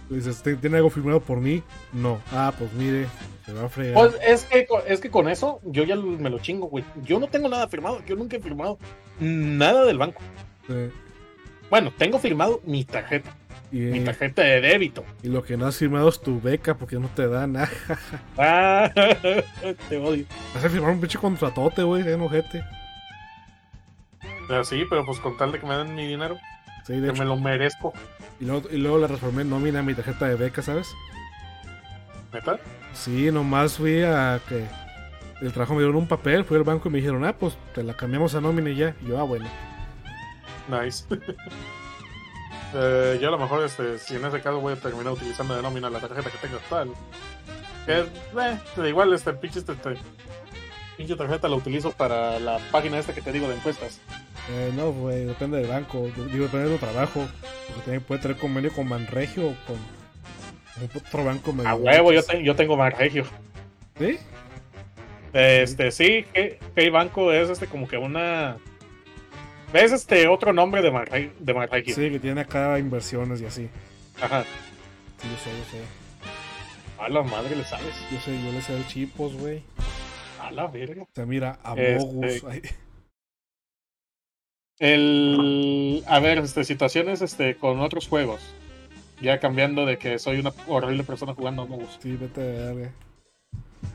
[0.09, 1.63] Le dices, "¿Ti- ¿tiene algo firmado por mí?
[1.91, 2.19] No.
[2.31, 3.07] Ah, pues mire,
[3.45, 3.95] se va a fregar.
[3.95, 6.83] Pues es que, es que con eso yo ya me lo chingo, güey.
[7.03, 8.77] Yo no tengo nada firmado, yo nunca he firmado
[9.19, 10.21] nada del banco.
[10.67, 10.91] Sí.
[11.69, 13.35] Bueno, tengo firmado mi tarjeta,
[13.71, 15.03] Y, mi tarjeta de débito.
[15.21, 17.69] y lo que no has firmado es tu beca porque no te dan nada.
[18.37, 18.89] Ah,
[19.89, 20.25] te odio.
[20.55, 22.63] Vas a firmar un pinche contratote, güey, de enojete.
[24.49, 26.37] Ah, sí, pero pues con tal de que me den mi dinero,
[26.85, 27.21] Sí, de que hecho.
[27.21, 27.93] me lo merezco.
[28.39, 30.87] Y luego, y luego la transformé en nómina a mi tarjeta de beca, ¿sabes?
[32.33, 32.59] ¿Neta?
[32.93, 34.65] Sí, nomás fui a que
[35.41, 37.83] el trabajo me dieron un papel, fui al banco y me dijeron, ah, pues te
[37.83, 38.95] la cambiamos a nómina y ya.
[39.03, 39.45] Y yo, ah, bueno.
[40.69, 41.05] Nice.
[42.71, 45.63] Eh, yo a lo mejor, este, si en ese caso voy a terminar utilizando de
[45.63, 46.91] nómina la tarjeta que tengo actual.
[47.87, 49.95] Que, eh, igual, este pinche, este, este,
[50.95, 53.99] pinche tarjeta la utilizo para la página esta que te digo de encuestas.
[54.51, 56.11] Eh, no, güey, depende del banco.
[56.31, 57.27] Digo, depende del trabajo.
[57.69, 59.77] Porque también puede tener convenio con Manregio o con,
[60.95, 61.51] otro banco.
[61.53, 63.25] medio A huevo, yo, te- yo tengo Marregio.
[63.97, 64.19] ¿Sí?
[65.33, 68.57] Este, sí, que Hey Banco es este como que una.
[69.71, 71.31] ¿Ves este otro nombre de Marregio?
[71.39, 71.83] De?
[71.85, 73.69] Sí, que tiene acá inversiones y así.
[74.19, 74.43] Ajá.
[75.21, 75.83] Sí, yo sé, yo sé.
[76.99, 77.93] A la madre le sabes.
[78.11, 79.61] Yo sé, yo le sé de chipos, güey.
[80.41, 81.03] A la verga.
[81.03, 82.43] O sea, mira, a Este- Mogus.
[82.49, 82.61] ay,
[84.79, 86.03] El.
[86.07, 88.41] A ver, este, situaciones este, con otros juegos.
[89.21, 92.91] Ya cambiando de que soy una horrible persona jugando no Sí, vete de verga.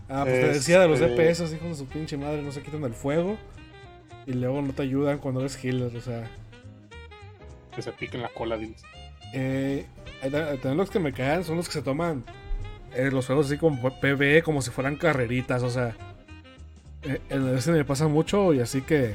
[0.08, 2.62] Ah, pues te decía de los Este- DPS, hijos de su pinche madre, no se
[2.62, 3.36] quitan del fuego.
[4.26, 6.28] Y luego no te ayudan cuando eres healer, o sea.
[7.74, 8.82] Que se piquen la cola, diles.
[9.32, 9.86] Eh,
[10.22, 12.24] eh, también los que me caen son los que se toman
[12.94, 15.96] eh, los juegos así como PvE, como si fueran carreritas, o sea.
[17.02, 19.14] eh, en ese me pasa mucho y así que.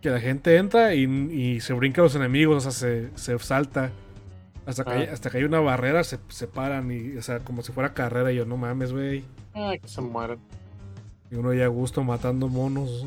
[0.00, 3.38] Que la gente entra y, y se brinca a los enemigos, o sea, se, se
[3.38, 3.92] salta.
[4.66, 4.94] Hasta que, Ah.
[4.94, 7.94] hay, hasta que hay una barrera, se, se paran y, o sea, como si fuera
[7.94, 8.32] carrera.
[8.32, 9.24] Y yo, no mames, güey.
[9.54, 10.38] Ay, que se mueran.
[11.30, 13.06] Y uno ya a gusto matando monos.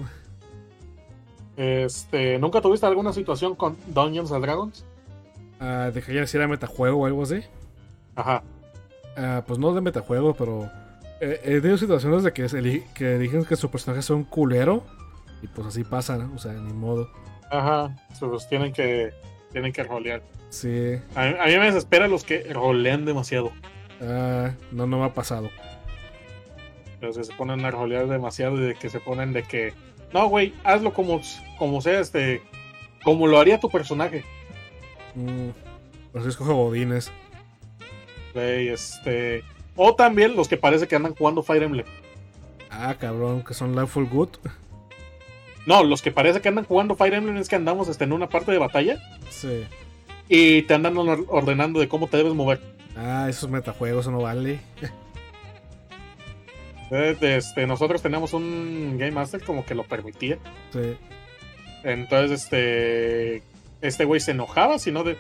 [1.58, 4.86] Este, ¿nunca tuviste alguna situación con Dungeons and Dragons?
[5.60, 7.42] Ah, de que ya era metajuego o algo así.
[8.16, 8.44] Ajá.
[9.18, 10.70] Ah, pues no de metajuego, pero
[11.22, 14.84] eh, he tenido situaciones de que, que eligen que su personaje sea un culero.
[15.42, 16.34] Y pues así pasa, ¿no?
[16.36, 17.10] O sea, ni modo.
[17.50, 17.96] Ajá.
[18.20, 19.14] Pues tienen que,
[19.52, 20.22] tienen que rolear.
[20.50, 20.96] Sí.
[21.16, 23.52] A mí, a mí me desespera los que rolean demasiado.
[24.02, 25.50] Ah, no, no me ha pasado.
[27.02, 29.74] Los que se ponen a rolear demasiado y de que se ponen de que.
[30.16, 31.20] No, güey, hazlo como,
[31.60, 32.42] como sea, este.
[33.04, 34.24] Como lo haría tu personaje.
[35.14, 35.50] Mm,
[36.14, 37.12] pues escojo Godines.
[38.34, 39.44] Güey, este.
[39.76, 41.86] O también los que parece que andan jugando Fire Emblem.
[42.72, 44.30] Ah, cabrón, que son Lawful Good.
[45.66, 48.30] No, los que parece que andan jugando Fire Emblem es que andamos este, en una
[48.30, 48.98] parte de batalla
[49.30, 49.66] Sí.
[50.30, 52.62] y te andan or- ordenando de cómo te debes mover.
[52.96, 54.60] Ah, esos metajuegos, eso no vale.
[56.92, 60.38] Este, nosotros teníamos un Game Master como que lo permitía.
[60.72, 60.96] Sí.
[61.84, 63.44] Entonces, este.
[63.82, 65.18] Este güey se enojaba si no de.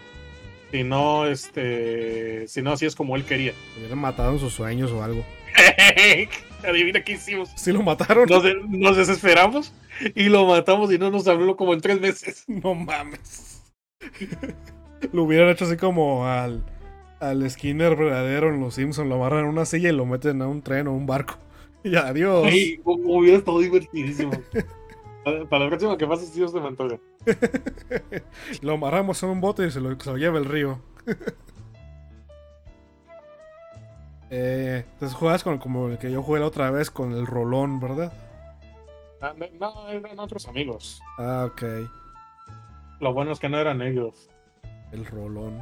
[0.72, 2.48] Si no, este.
[2.48, 3.54] Si no, así es como él quería.
[3.78, 5.24] Hubieran matado en sus sueños o algo.
[6.68, 7.50] Adivina qué hicimos.
[7.56, 8.28] Sí lo mataron.
[8.28, 9.72] Nos, de- nos desesperamos
[10.16, 12.44] y lo matamos y no nos habló como en tres meses.
[12.48, 13.64] No mames.
[15.12, 16.64] lo hubieran hecho así como al,
[17.20, 19.08] al Skinner verdadero en Los Simpsons.
[19.08, 21.38] Lo amarran en una silla y lo meten a un tren o un barco.
[21.92, 22.48] Y adiós.
[22.84, 24.32] Hu- hubiera estado divertidísimo.
[25.50, 26.98] Para la próxima que pase, Dios te me antoja.
[28.62, 30.80] Lo amarramos en un bote y se lo, se lo lleva el río.
[34.30, 37.80] eh, entonces juegas con como el que yo jugué la otra vez con el rolón,
[37.80, 38.12] ¿verdad?
[39.22, 41.02] Ah, no, eran otros amigos.
[41.18, 41.64] Ah, ok.
[43.00, 44.30] Lo bueno es que no eran ellos.
[44.92, 45.62] El rolón.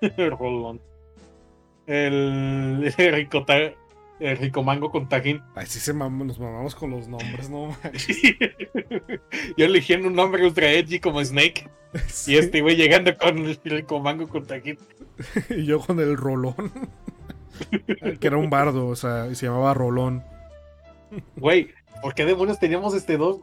[0.00, 0.80] El Rolón.
[1.86, 3.72] El, el rico, ta-
[4.20, 5.42] el rico mango con tajín.
[5.54, 7.76] Ay, sí se mam- nos mamamos con los nombres, ¿no?
[9.56, 11.68] Yo eligiendo un nombre ultra edgy como Snake.
[12.06, 12.34] Sí.
[12.34, 14.78] Y este güey llegando con el rico mango con tajín.
[15.50, 16.54] Y yo con el rolón.
[18.20, 20.24] que era un bardo, o sea, y se llamaba Rolón.
[21.36, 21.68] Güey,
[22.00, 23.40] ¿por qué demonios teníamos este dos,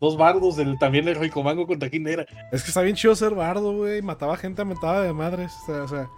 [0.00, 2.24] dos bardos del, también el Rico Mango con Taquín Negra?
[2.52, 4.00] Es que está bien chido ser bardo, güey.
[4.00, 5.52] Mataba gente, mataba de madres.
[5.62, 6.08] O sea, o sea,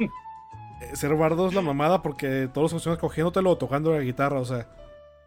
[0.94, 4.44] ser bardo es la mamada porque todos los funcionan cogiéndotelo o tocando la guitarra, o
[4.44, 4.68] sea.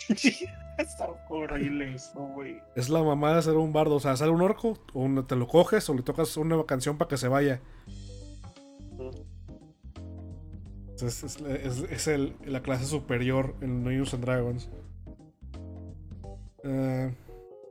[0.78, 2.58] Está horrible eso, güey.
[2.76, 3.96] Es la mamada de ser un bardo.
[3.96, 6.98] O sea, sale un orco, o un- te lo coges o le tocas una canción
[6.98, 7.62] para que se vaya.
[11.02, 14.70] Es, es- es- es el- la clase superior en Dungeons and Dragons.
[16.64, 17.14] Eh,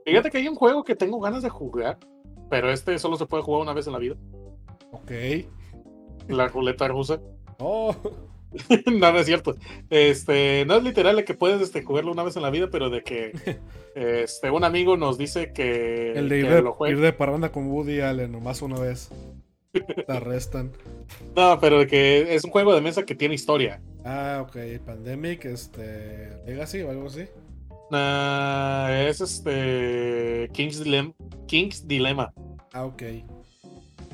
[0.05, 1.99] Fíjate que hay un juego que tengo ganas de jugar,
[2.51, 4.16] pero este solo se puede jugar una vez en la vida.
[4.93, 5.11] ok.
[6.28, 7.20] La ruleta rusa.
[7.62, 7.94] Oh,
[8.86, 9.56] no, no es cierto.
[9.90, 12.90] Este, no es literal de que puedes este, jugarlo una vez en la vida, pero
[12.90, 13.32] de que
[13.94, 18.00] este, un amigo nos dice que, el de ir de, ir de parranda con Woody
[18.00, 19.10] Allen, nomás una vez.
[19.72, 20.72] Te arrestan.
[21.34, 23.80] No, pero de que es un juego de mesa que tiene historia.
[24.04, 24.56] Ah, ok.
[24.84, 26.42] Pandemic, este.
[26.44, 27.24] Legacy o algo así.
[27.90, 31.14] Ah, es este King's Dilemma.
[31.46, 32.34] King's Dilemma.
[32.72, 33.02] Ah, ok.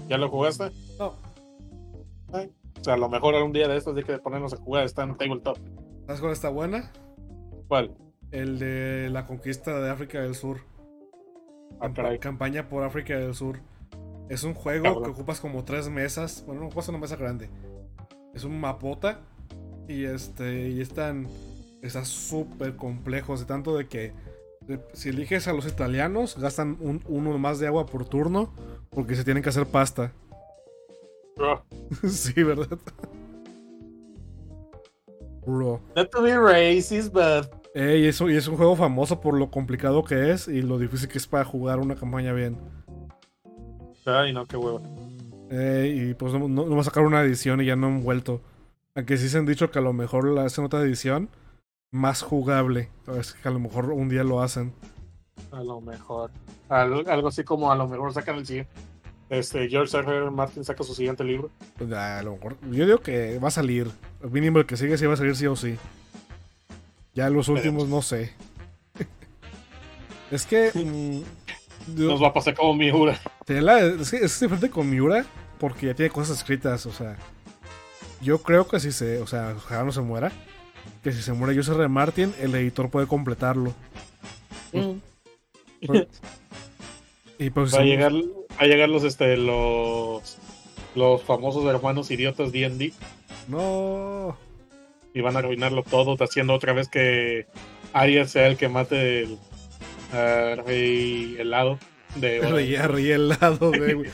[0.09, 0.70] ¿Ya lo jugaste?
[0.99, 1.14] No.
[2.91, 4.84] A lo mejor algún día de estos hay que ponernos a jugar.
[4.84, 5.59] Está en tabletop.
[6.07, 6.91] ¿Sabes cuál está buena?
[7.68, 7.95] ¿Cuál?
[8.30, 10.61] El de la conquista de África del Sur.
[11.80, 12.18] Ah, caray.
[12.18, 13.61] campaña por África del Sur.
[14.28, 15.05] Es un juego Cabrón.
[15.05, 16.45] que ocupas como tres mesas.
[16.47, 17.49] Bueno, no ocupas una mesa grande.
[18.34, 19.20] Es un mapota.
[19.86, 20.68] Y este.
[20.68, 21.28] Y están.
[21.82, 23.36] Está súper complejo.
[23.36, 24.12] De tanto de que.
[24.93, 28.53] si eliges a los italianos, gastan un, uno más de agua por turno.
[28.91, 30.12] Porque se tienen que hacer pasta.
[31.39, 31.62] Bro,
[32.09, 32.78] sí, ¿verdad?
[35.47, 35.80] Bro.
[35.97, 40.03] not to be racist, but Ey, eso, y es un juego famoso por lo complicado
[40.05, 42.59] que es y lo difícil que es para jugar una campaña bien.
[44.05, 44.80] Ay, no, qué huevo.
[45.51, 48.03] Ey, y pues no, no, no va a sacar una edición y ya no han
[48.03, 48.41] vuelto.
[48.97, 51.28] Aunque sí se han dicho que a lo mejor la hacen otra edición
[51.93, 52.89] más jugable.
[53.16, 54.72] Es que a lo mejor un día lo hacen.
[55.53, 56.30] A lo mejor.
[56.68, 58.72] Al- algo así como a lo mejor sacan el siguiente.
[59.31, 60.16] Este, George R.
[60.16, 60.31] R.
[60.31, 61.51] Martin saca su siguiente libro.
[61.76, 62.57] Pues, a lo mejor.
[62.70, 63.91] Yo digo que va a salir.
[64.22, 65.76] El mínimo el que sigue sí va a salir sí o sí.
[67.14, 68.33] Ya los últimos no sé.
[70.31, 70.70] es que.
[70.74, 73.18] mm, yo- Nos va a pasar como Miura.
[73.47, 75.24] La- es, que es diferente con Miura
[75.59, 77.16] porque ya tiene cosas escritas, o sea.
[78.20, 80.33] Yo creo que si se, o sea, ojalá no se muera,
[81.05, 81.89] que si se muere Joseph R.
[81.89, 83.74] Martin, el editor puede completarlo.
[87.41, 88.11] Y pues Va a llegar,
[88.59, 90.39] a llegar los, este, los,
[90.95, 92.93] los famosos hermanos idiotas D&D
[93.49, 94.37] No.
[95.15, 97.47] y van a arruinarlo todo, haciendo otra vez que
[97.93, 99.39] Arias sea el que mate el
[100.13, 101.79] al rey helado
[102.17, 104.05] de reía helado, güey.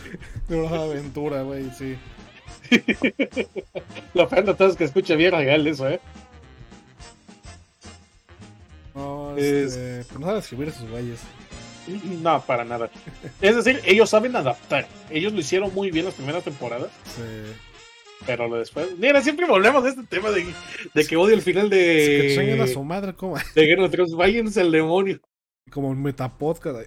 [0.49, 1.97] De una aventura, güey, sí.
[4.15, 6.01] Lo peor de todo es que escucha bien real eso, ¿eh?
[8.95, 11.21] No, Es- este, pues no sabe escribir esos güeyes.
[12.23, 12.91] No, para nada.
[13.41, 14.87] Es decir, ellos saben adaptar.
[15.11, 17.23] Ellos lo hicieron muy bien las primeras temporadas, Sí.
[18.27, 18.97] pero lo después.
[18.99, 20.47] Mira, siempre volvemos de este tema de,
[20.95, 24.15] de que odio el final que chinguen a de, su madre, como, de Guerra de.
[24.17, 25.21] Váyanse al demonio.
[25.71, 26.87] como un metapodcast.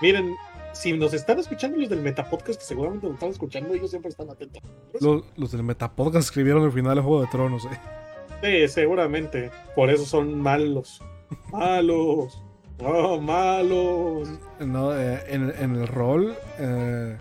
[0.00, 0.34] Miren,
[0.72, 4.30] si nos están escuchando los del Metapodcast, que seguramente nos están escuchando, ellos siempre están
[4.30, 4.62] atentos.
[5.00, 7.78] Los, los del metapodcast escribieron el final de Juego de Tronos, eh.
[8.42, 9.50] Sí, seguramente.
[9.74, 11.02] Por eso son malos.
[11.50, 12.40] Malos.
[12.80, 14.28] Oh, malos.
[14.60, 17.16] No, eh, en, en el rol, eh,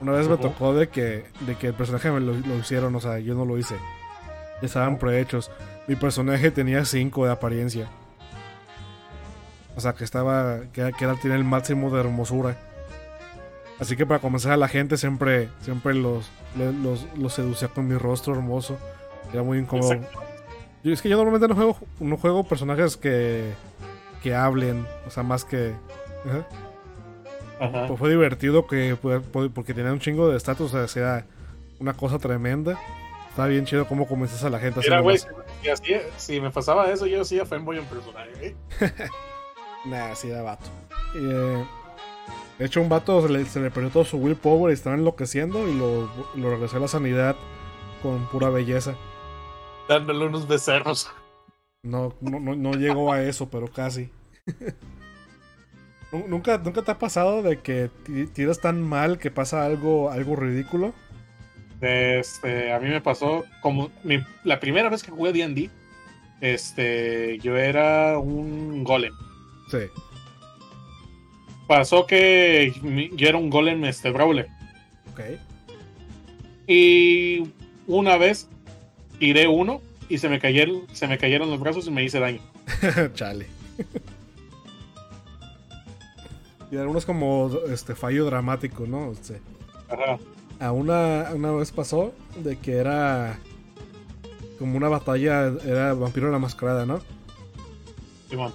[0.00, 3.00] una vez me tocó de que, de que el personaje me lo, lo hicieron, o
[3.00, 3.76] sea, yo no lo hice.
[4.60, 5.50] Ya estaban prehechos.
[5.86, 7.88] Mi personaje tenía 5 de apariencia.
[9.76, 12.56] O sea, que estaba, que, que era, tiene el máximo de hermosura.
[13.78, 16.30] Así que para comenzar a la gente siempre, siempre los,
[16.82, 18.78] los, los seducía con mi rostro hermoso.
[19.32, 19.92] Era muy incómodo.
[19.92, 20.20] Exacto.
[20.82, 23.52] Yo- es que yo normalmente no juego, no juego personajes que,
[24.26, 25.72] que hablen, o sea, más que...
[26.24, 26.48] ajá.
[27.60, 27.86] Ajá.
[27.86, 28.96] Pues fue divertido que
[29.54, 31.26] porque tenía un chingo de estatus, o sea, sea
[31.78, 32.76] una cosa tremenda.
[33.28, 34.80] Estaba bien chido cómo convences a la gente.
[34.80, 35.28] Mira, güey, si,
[36.16, 38.32] si me pasaba eso, yo hacía fanboy en personaje.
[38.40, 38.56] ¿eh?
[39.84, 40.66] Nah, sí era vato.
[41.14, 41.64] Y, eh,
[42.58, 45.68] de hecho, un vato se le, se le perdió todo su willpower y estaba enloqueciendo
[45.68, 47.36] y lo, lo regresó a la sanidad
[48.02, 48.96] con pura belleza.
[49.88, 51.12] Dándole unos becerros.
[51.86, 54.10] No, no, no, no llegó a eso, pero casi.
[56.12, 60.10] Nu- ¿Nunca, ¿Nunca te ha pasado de que ti- tiras tan mal que pasa algo,
[60.10, 60.94] algo ridículo?
[61.80, 65.68] Este, a mí me pasó como mi- la primera vez que jugué D&D,
[66.40, 69.12] este, yo era un golem.
[69.70, 69.78] Sí.
[71.66, 72.72] Pasó que
[73.16, 74.46] yo era un golem este brawler
[75.10, 75.20] Ok.
[76.68, 77.42] y
[77.88, 78.48] una vez
[79.18, 82.40] tiré uno y se me cayeron, se me cayeron los brazos y me hice daño.
[83.14, 83.46] Chale.
[86.70, 89.12] y algunos como este fallo dramático, ¿no?
[89.12, 89.40] Este,
[89.88, 90.18] Ajá.
[90.60, 92.12] a una, una vez pasó
[92.42, 93.38] de que era
[94.58, 97.00] como una batalla, era vampiro la mascarada, ¿no?
[98.30, 98.52] Simón.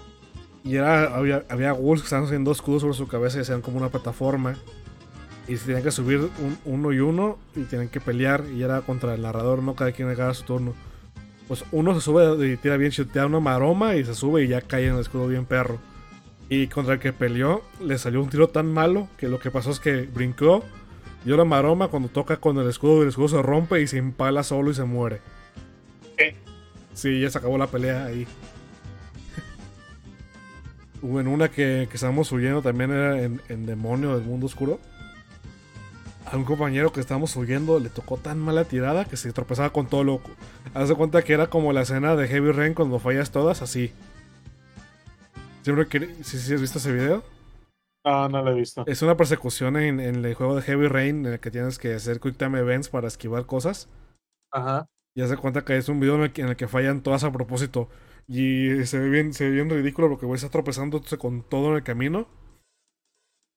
[0.63, 3.77] Y era, había, había ghouls que estaban haciendo escudos sobre su cabeza y hacían como
[3.77, 4.55] una plataforma.
[5.47, 8.43] Y se tenían que subir un- uno y uno y tenían que pelear.
[8.53, 9.73] Y era contra el narrador, ¿no?
[9.75, 10.73] Cada quien agarra su turno.
[11.47, 14.61] Pues uno se sube y tira bien, chutea una maroma y se sube y ya
[14.61, 15.79] cae en el escudo bien perro.
[16.51, 19.71] Y contra el que peleó, le salió un tiro tan malo que lo que pasó
[19.71, 20.65] es que brincó,
[21.23, 24.43] dio la maroma cuando toca con el escudo, el escudo se rompe y se impala
[24.43, 25.21] solo y se muere.
[26.17, 26.35] ¿Qué?
[26.93, 28.27] Sí, ya se acabó la pelea ahí.
[31.01, 34.77] Hubo en una que, que estábamos huyendo también era en, en Demonio del Mundo Oscuro.
[36.25, 39.87] A un compañero que estábamos huyendo le tocó tan mala tirada que se tropezaba con
[39.87, 40.29] todo loco.
[40.73, 43.93] Haz de cuenta que era como la escena de Heavy Rain cuando fallas todas, así.
[45.63, 45.99] Siempre que.
[46.23, 47.23] ¿Sí, sí has visto ese video?
[48.03, 48.83] Ah, no lo he visto.
[48.87, 51.93] Es una persecución en, en el juego de Heavy Rain en el que tienes que
[51.93, 53.89] hacer Quick Time Events para esquivar cosas.
[54.51, 54.87] Ajá.
[55.15, 57.03] Y haz de cuenta que es un video en el que, en el que fallan
[57.03, 57.89] todas a propósito.
[58.27, 61.75] Y se ve bien, se ve bien ridículo porque güey está tropezándose con todo en
[61.75, 62.27] el camino.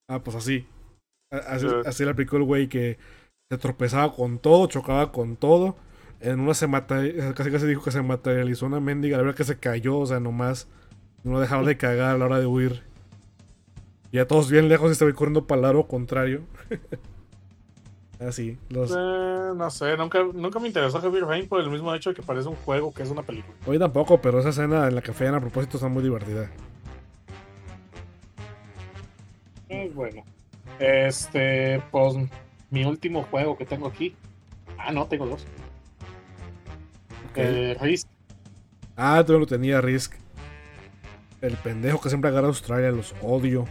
[0.08, 0.66] Ah, pues así.
[1.32, 1.74] A- Así, Sí.
[1.86, 2.98] así le aplicó el güey que
[3.50, 5.76] se tropezaba con todo, chocaba con todo.
[6.20, 7.02] En una se mata,
[7.34, 10.20] casi casi dijo que se materializó una mendiga, la verdad que se cayó, o sea,
[10.20, 10.68] nomás
[11.24, 12.82] no dejaba de cagar a la hora de huir.
[14.12, 16.42] Y a todos bien lejos y se corriendo para el lado contrario.
[18.20, 22.10] Así, los, Eh, no sé, nunca, nunca me interesó Heavy Rain por el mismo hecho
[22.10, 23.54] de que parece un juego que es una película.
[23.66, 26.48] Hoy tampoco, pero esa escena en la que fallan a propósito está muy divertida.
[29.68, 30.22] Eh, bueno.
[30.78, 32.14] Este, pues
[32.70, 34.14] mi último juego que tengo aquí.
[34.78, 35.44] Ah, no, tengo dos.
[37.34, 38.08] Eh, Risk.
[38.96, 40.23] Ah, tú lo tenía Risk.
[41.44, 43.66] El pendejo que siempre agarra a Australia, los odio.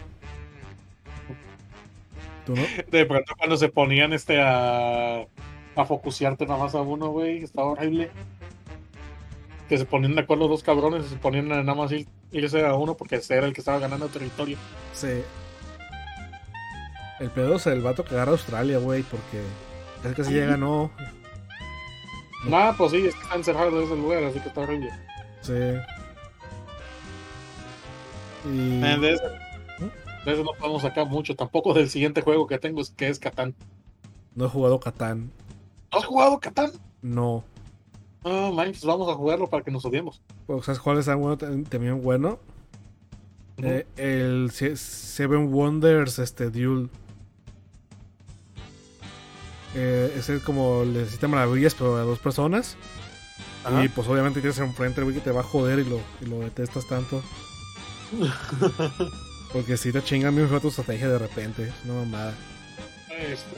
[2.45, 2.61] ¿Tú no?
[2.91, 5.21] De pronto cuando se ponían este a,
[5.75, 8.11] a focusearte nada más a uno, güey, estaba horrible.
[9.69, 12.63] Que se ponían de acuerdo dos cabrones y se ponían a nada más ir- irse
[12.65, 14.57] a uno porque ese era el que estaba ganando territorio.
[14.93, 15.23] Sí.
[17.19, 19.41] El pedo es el vato que agarra a Australia, güey, porque
[20.03, 20.91] casi casi ya ganó.
[22.45, 24.91] Nada, pues sí, es que está encerrado en ese lugar, así que está horrible.
[25.41, 25.53] Sí.
[28.45, 28.83] Y.
[28.83, 29.23] Eh, de, ese,
[30.25, 33.19] de ese no podemos sacar mucho, tampoco del siguiente juego que tengo, es que es
[33.19, 33.55] Catán.
[34.35, 35.31] No he jugado Catán.
[35.91, 36.71] ¿No has jugado Catán?
[37.01, 37.43] No.
[38.23, 40.21] No, manches, vamos a jugarlo para que nos odiemos.
[40.47, 42.39] Pues, ¿Sabes cuál es tan bueno, tam- también bueno?
[43.57, 46.89] Eh, el Se- Seven Wonders este Duel.
[49.75, 52.77] Eh, ese es como le siete maravillas, pero a dos personas.
[53.63, 53.83] Ajá.
[53.83, 56.25] Y pues obviamente tienes enfrente el güey que te va a joder y lo, y
[56.25, 57.21] lo detestas tanto.
[59.51, 61.71] Porque si te chingan bien feo tu estrategia de repente.
[61.85, 62.33] Una mamada.
[63.09, 63.55] Este,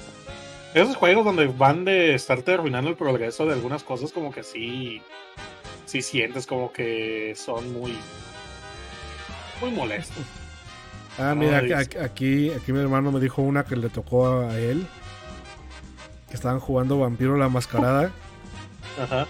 [0.73, 5.01] Esos juegos donde van de estarte arruinando el progreso de algunas cosas, como que sí,
[5.85, 7.93] sí sientes como que son muy,
[9.61, 10.23] muy molestos.
[11.17, 14.85] Ah, mira, aquí, aquí, aquí mi hermano me dijo una que le tocó a él.
[16.29, 18.11] Que estaban jugando Vampiro la Mascarada.
[19.01, 19.27] Ajá.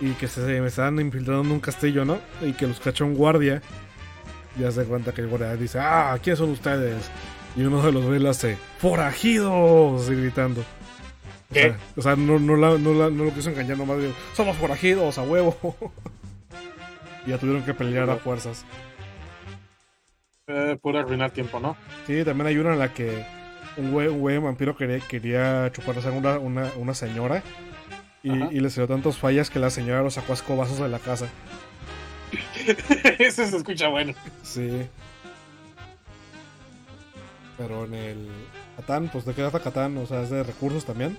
[0.00, 2.18] y que se me estaban infiltrando en un castillo, ¿no?
[2.40, 3.62] Y que los cachó un guardia.
[4.58, 7.10] Y hace cuenta que el guardia dice, ah, ¿quiénes son ustedes?
[7.56, 10.10] Y uno de los güeyes le hace, ¡forajidos!
[10.10, 10.60] Y gritando.
[10.62, 11.60] O ¿Qué?
[11.62, 14.56] sea, o sea, no, no, la- no, la- no lo quiso engañar nomás, digo, somos
[14.56, 15.56] forajidos, a huevo.
[17.26, 18.64] y ya tuvieron que pelear a fuerzas.
[20.46, 21.76] Eh, puro arruinar tiempo, ¿no?
[22.06, 23.24] Sí, también hay una en la que
[23.76, 27.42] un güey, un güey vampiro quería, quería chuparse a una, una, una señora.
[28.22, 30.98] Y, y le salió tantos fallas que la señora lo sacó a escobazos de la
[30.98, 31.28] casa.
[33.18, 34.14] Ese se escucha bueno.
[34.42, 34.86] Sí.
[37.56, 38.28] Pero en el
[38.76, 41.18] Catán, pues de qué trata Catán, o sea, es de recursos también.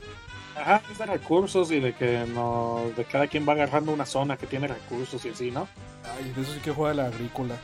[0.55, 4.37] Ajá, es de recursos y de que no, de cada quien va agarrando una zona
[4.37, 5.67] que tiene recursos y así, ¿no?
[6.17, 7.55] Ay, de eso sí que juega la agrícola.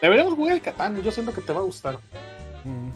[0.00, 1.98] Deberíamos jugar el Catán, yo siento que te va a gustar.
[2.64, 2.88] Mm,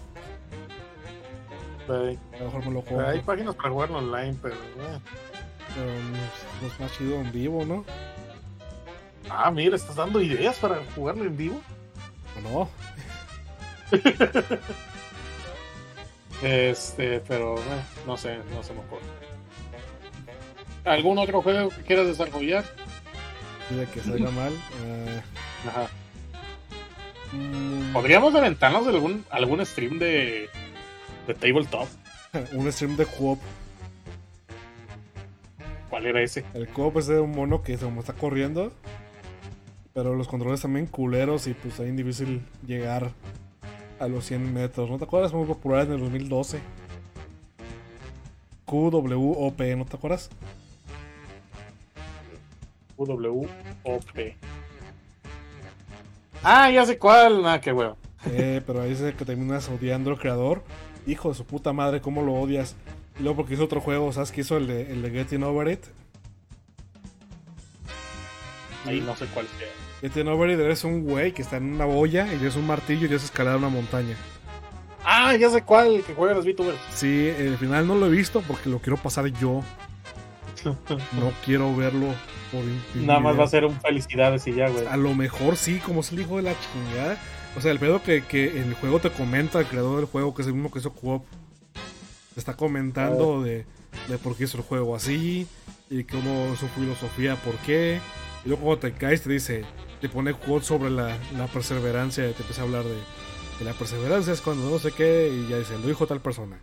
[1.85, 2.19] Sí.
[2.35, 3.09] a lo mejor me lo juego.
[3.09, 4.55] Hay páginas para jugarlo online, pero.
[4.55, 4.99] eh.
[5.75, 5.87] Pero
[6.61, 7.85] no es más chido en vivo, ¿no?
[9.31, 11.61] Ah, mira, estás dando ideas para jugarlo en vivo.
[12.39, 12.71] ¿O no?
[16.43, 19.03] Este, pero eh, no sé, no se me ocurre.
[20.85, 22.65] ¿Algún otro juego que quieras desarrollar?
[23.71, 24.53] De que salga mal.
[24.85, 25.23] eh,
[25.69, 25.87] Ajá.
[27.33, 30.51] mm, ¿Podríamos aventarnos algún, algún stream de,
[31.29, 31.87] de tabletop?
[32.55, 33.39] un stream de co
[35.89, 36.45] ¿Cuál era ese?
[36.55, 38.73] El co-op es de un mono que como está corriendo.
[39.95, 43.11] Pero los controles también culeros y pues ahí difícil llegar
[44.01, 44.91] a los 100 metros.
[44.91, 45.33] ¿No te acuerdas?
[45.33, 46.61] Muy popular en el 2012.
[48.65, 50.31] QWOP, ¿no te acuerdas?
[52.97, 53.49] UWOP.
[56.43, 57.43] Ah, ya sé cuál.
[57.43, 57.97] Nada, qué huevo.
[58.27, 60.63] Eh, pero ahí dice que terminas odiando al creador.
[61.07, 62.77] Hijo de su puta madre, ¿cómo lo odias?
[63.19, 64.57] Y luego porque hizo otro juego, ¿sabes qué hizo?
[64.57, 65.85] El de, el de Getting Over It.
[68.87, 70.33] Ahí no sé cuál sea.
[70.33, 73.09] Over It eres un güey que está en una boya y tienes un martillo y
[73.09, 74.17] tienes escalar una montaña.
[75.05, 76.03] Ah, ya sé cuál.
[76.07, 76.79] Que juegan los VTubers.
[76.95, 79.63] Sí, el final no lo he visto porque lo quiero pasar yo.
[81.13, 82.07] No quiero verlo
[82.53, 82.63] por
[83.03, 84.87] Nada más va a ser un felicidades y ya, güey.
[84.87, 87.19] A lo mejor sí, como es el hijo de la chingada.
[87.57, 90.35] O sea, el pedo que, que en el juego te comenta el creador del juego,
[90.35, 91.25] que es el mismo que hizo Coop.
[92.35, 93.67] Te está comentando de,
[94.09, 95.47] de por qué hizo el juego así
[95.91, 98.01] y cómo su filosofía, por qué.
[98.45, 99.65] Y luego cuando te caes te dice,
[100.01, 102.95] te pone quote sobre la, la perseverancia, te empieza a hablar de,
[103.59, 106.61] de la perseverancia es cuando no sé qué, y ya dice, lo dijo tal persona.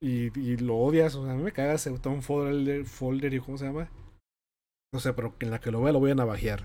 [0.00, 3.38] Y, y lo odias, o sea, a mí me cagas, está un folder, folder y
[3.40, 3.88] ¿cómo se llama?
[4.92, 6.64] No sé, pero en la que lo vea lo voy a navajear.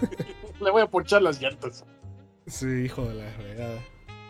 [0.60, 1.84] Le voy a ponchar las llantas.
[2.46, 3.78] Sí, hijo de la fregada.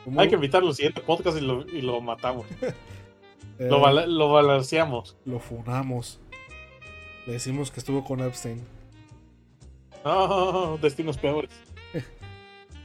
[0.05, 2.47] ¿Cómo- Hay que invitarlo al siguiente podcast y lo, y lo matamos.
[3.59, 5.17] eh, Lo, bala- lo balanceamos.
[5.25, 6.21] lo funamos.
[7.27, 8.63] Le decimos que estuvo con Epstein.
[10.05, 11.51] No, destinos peores.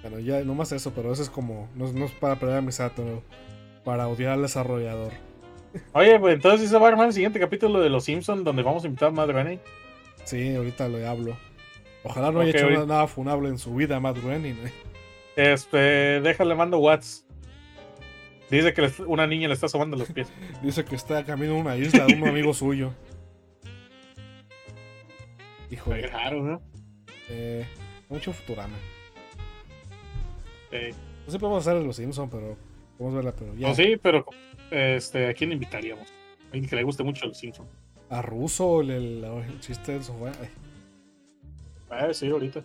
[0.02, 1.70] Bueno, ya, no más eso, pero eso es como.
[1.76, 3.22] No, es- no es para perder amistad, pero
[3.84, 5.12] para odiar al desarrollador.
[5.94, 8.84] Oye, pues entonces se va a armar el siguiente capítulo de Los Simpsons donde vamos
[8.84, 9.60] a invitar a Matt Groening.
[10.24, 11.38] Sí, ahorita le hablo.
[12.04, 14.58] Ojalá no haya hecho ahorita- nada, funable en su vida, Matt Groening.
[14.66, 14.74] ¿eh?
[15.36, 15.78] Este,
[16.22, 17.24] déjale mando Whats.
[18.50, 20.30] Dice que una niña le está sobando los pies.
[20.64, 22.92] Dice que está camino a una isla de un amigo suyo.
[26.02, 26.62] Qué raro, ¿no?
[27.30, 27.66] eh,
[28.10, 28.76] mucho Futurama.
[30.72, 30.94] Eh,
[31.26, 32.58] No sé podemos hacer los Simpsons, pero.
[33.00, 33.70] A verla, pero ya.
[33.70, 34.26] no, sí, pero
[34.70, 36.08] este, ¿a quién invitaríamos?
[36.10, 37.68] A alguien que le guste mucho Los Simpsons.
[38.10, 40.32] A Russo, el, el- el chiste del sofá.
[40.40, 40.50] ay,
[41.90, 42.64] Ah, sí, ahorita.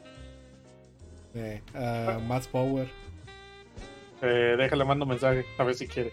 [1.35, 2.87] eh, a Matt Power.
[4.23, 6.13] Eh, déjale mando mensaje, a ver si quiere.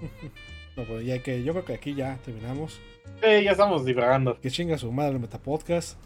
[0.76, 2.78] No, pues ya que yo creo que aquí ya terminamos.
[3.22, 4.38] Eh, ya estamos divagando.
[4.38, 5.98] Que chinga su madre el Metapodcast.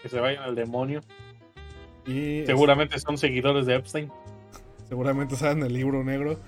[0.00, 1.02] Que se vayan al demonio.
[2.06, 4.10] Y Seguramente son seguidores de Epstein.
[4.88, 6.38] seguramente saben el libro negro.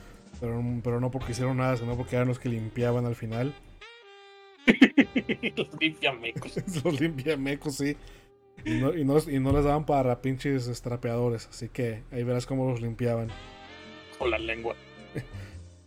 [0.40, 3.52] Pero, pero no porque hicieron nada, sino porque eran los que limpiaban al final.
[5.56, 6.56] Los limpiamecos.
[6.84, 7.96] los limpiamecos, sí.
[8.64, 11.48] Y no, y, no, y no les daban para pinches estrapeadores.
[11.48, 13.28] Así que ahí verás cómo los limpiaban.
[14.18, 14.74] Con la lengua.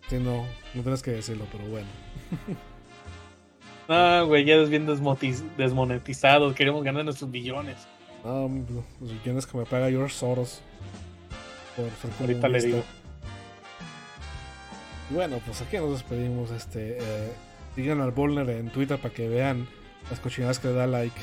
[0.10, 1.88] Sí, no, no tienes que decirlo, pero bueno.
[3.90, 6.56] Ah, güey, ya es bien desmonetizado.
[6.56, 7.86] Queremos ganar nuestros billones.
[8.24, 8.50] No,
[9.02, 10.62] los millones que me paga George Soros.
[11.76, 12.84] Por ser Ahorita le digo.
[15.10, 16.52] Bueno, pues aquí nos despedimos.
[16.52, 17.34] Este, eh,
[17.76, 19.68] sigan al Bolner en Twitter para que vean
[20.10, 21.20] las cochinadas que le da like.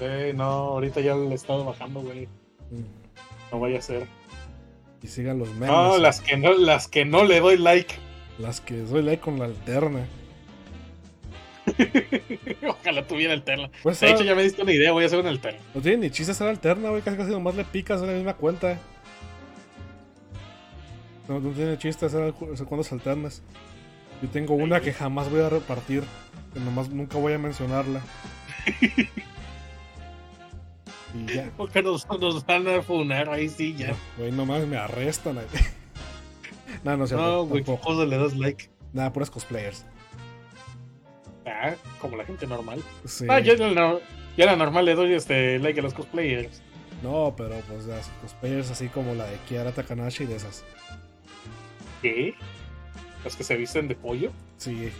[0.00, 2.26] Eh, no, ahorita ya le he estado bajando, güey.
[2.70, 3.52] Mm.
[3.52, 4.06] No vaya a ser.
[5.02, 5.68] Y sigan los memes.
[5.68, 7.94] No, las que no, las que no le doy like.
[8.38, 10.06] Las que doy like con la alterna.
[12.66, 13.70] Ojalá tuviera alterna.
[13.82, 15.60] Pues De hecho, ya me diste una idea, voy a hacer una alterna.
[15.74, 17.02] no tiene ni chiste hacer alterna, güey.
[17.02, 18.78] Casi casi nomás le picas a la misma cuenta.
[21.28, 23.42] No, no tiene chiste hacer, hacer cuentas alternas.
[24.22, 26.02] Yo tengo una que jamás voy a repartir.
[26.54, 28.00] Que nomás nunca voy a mencionarla.
[31.14, 31.50] y ya.
[31.56, 33.94] Porque nos, nos van a funar ahí sí, ya.
[34.16, 35.38] Güey, nomás me arrestan.
[35.38, 35.46] ahí.
[36.84, 37.64] no, no, cierto, No, güey.
[37.64, 38.70] ¿cómo le das like?
[38.92, 39.84] Nada, puras cosplayers.
[41.46, 42.82] Ah, como la gente normal.
[43.04, 43.26] Sí.
[43.28, 43.92] Ah, yo en la,
[44.36, 46.62] yo en la normal le doy este like a los cosplayers.
[47.02, 50.64] No, pero pues las cosplayers así como la de Kiara Takanashi de esas.
[52.02, 52.34] ¿Qué?
[53.24, 54.32] Los que se visten de pollo.
[54.58, 54.90] Sí.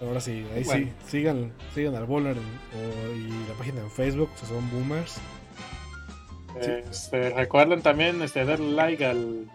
[0.00, 0.86] Ahora sí, ahí Bueno.
[0.86, 2.36] sí, sigan, sigan al Bowler
[3.16, 5.20] y la página en Facebook, si son boomers.
[6.60, 6.70] Sí.
[6.90, 9.50] Este, recuerden también este, darle like al,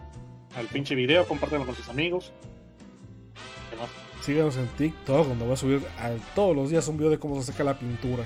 [0.56, 2.32] al pinche video, compártanlo con sus amigos.
[4.22, 7.40] Síganos en TikTok, donde voy a subir a- todos los días un video de cómo
[7.42, 8.24] se saca la pintura.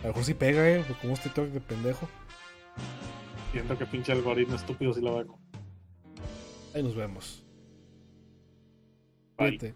[0.00, 2.08] A lo mejor sí pega, eh, porque como es TikTok de pendejo.
[3.52, 5.38] Siento que pinche algoritmo estúpido si lo hago.
[6.74, 7.42] Ahí nos vemos.
[9.38, 9.58] Bye.
[9.58, 9.74] Cuídate.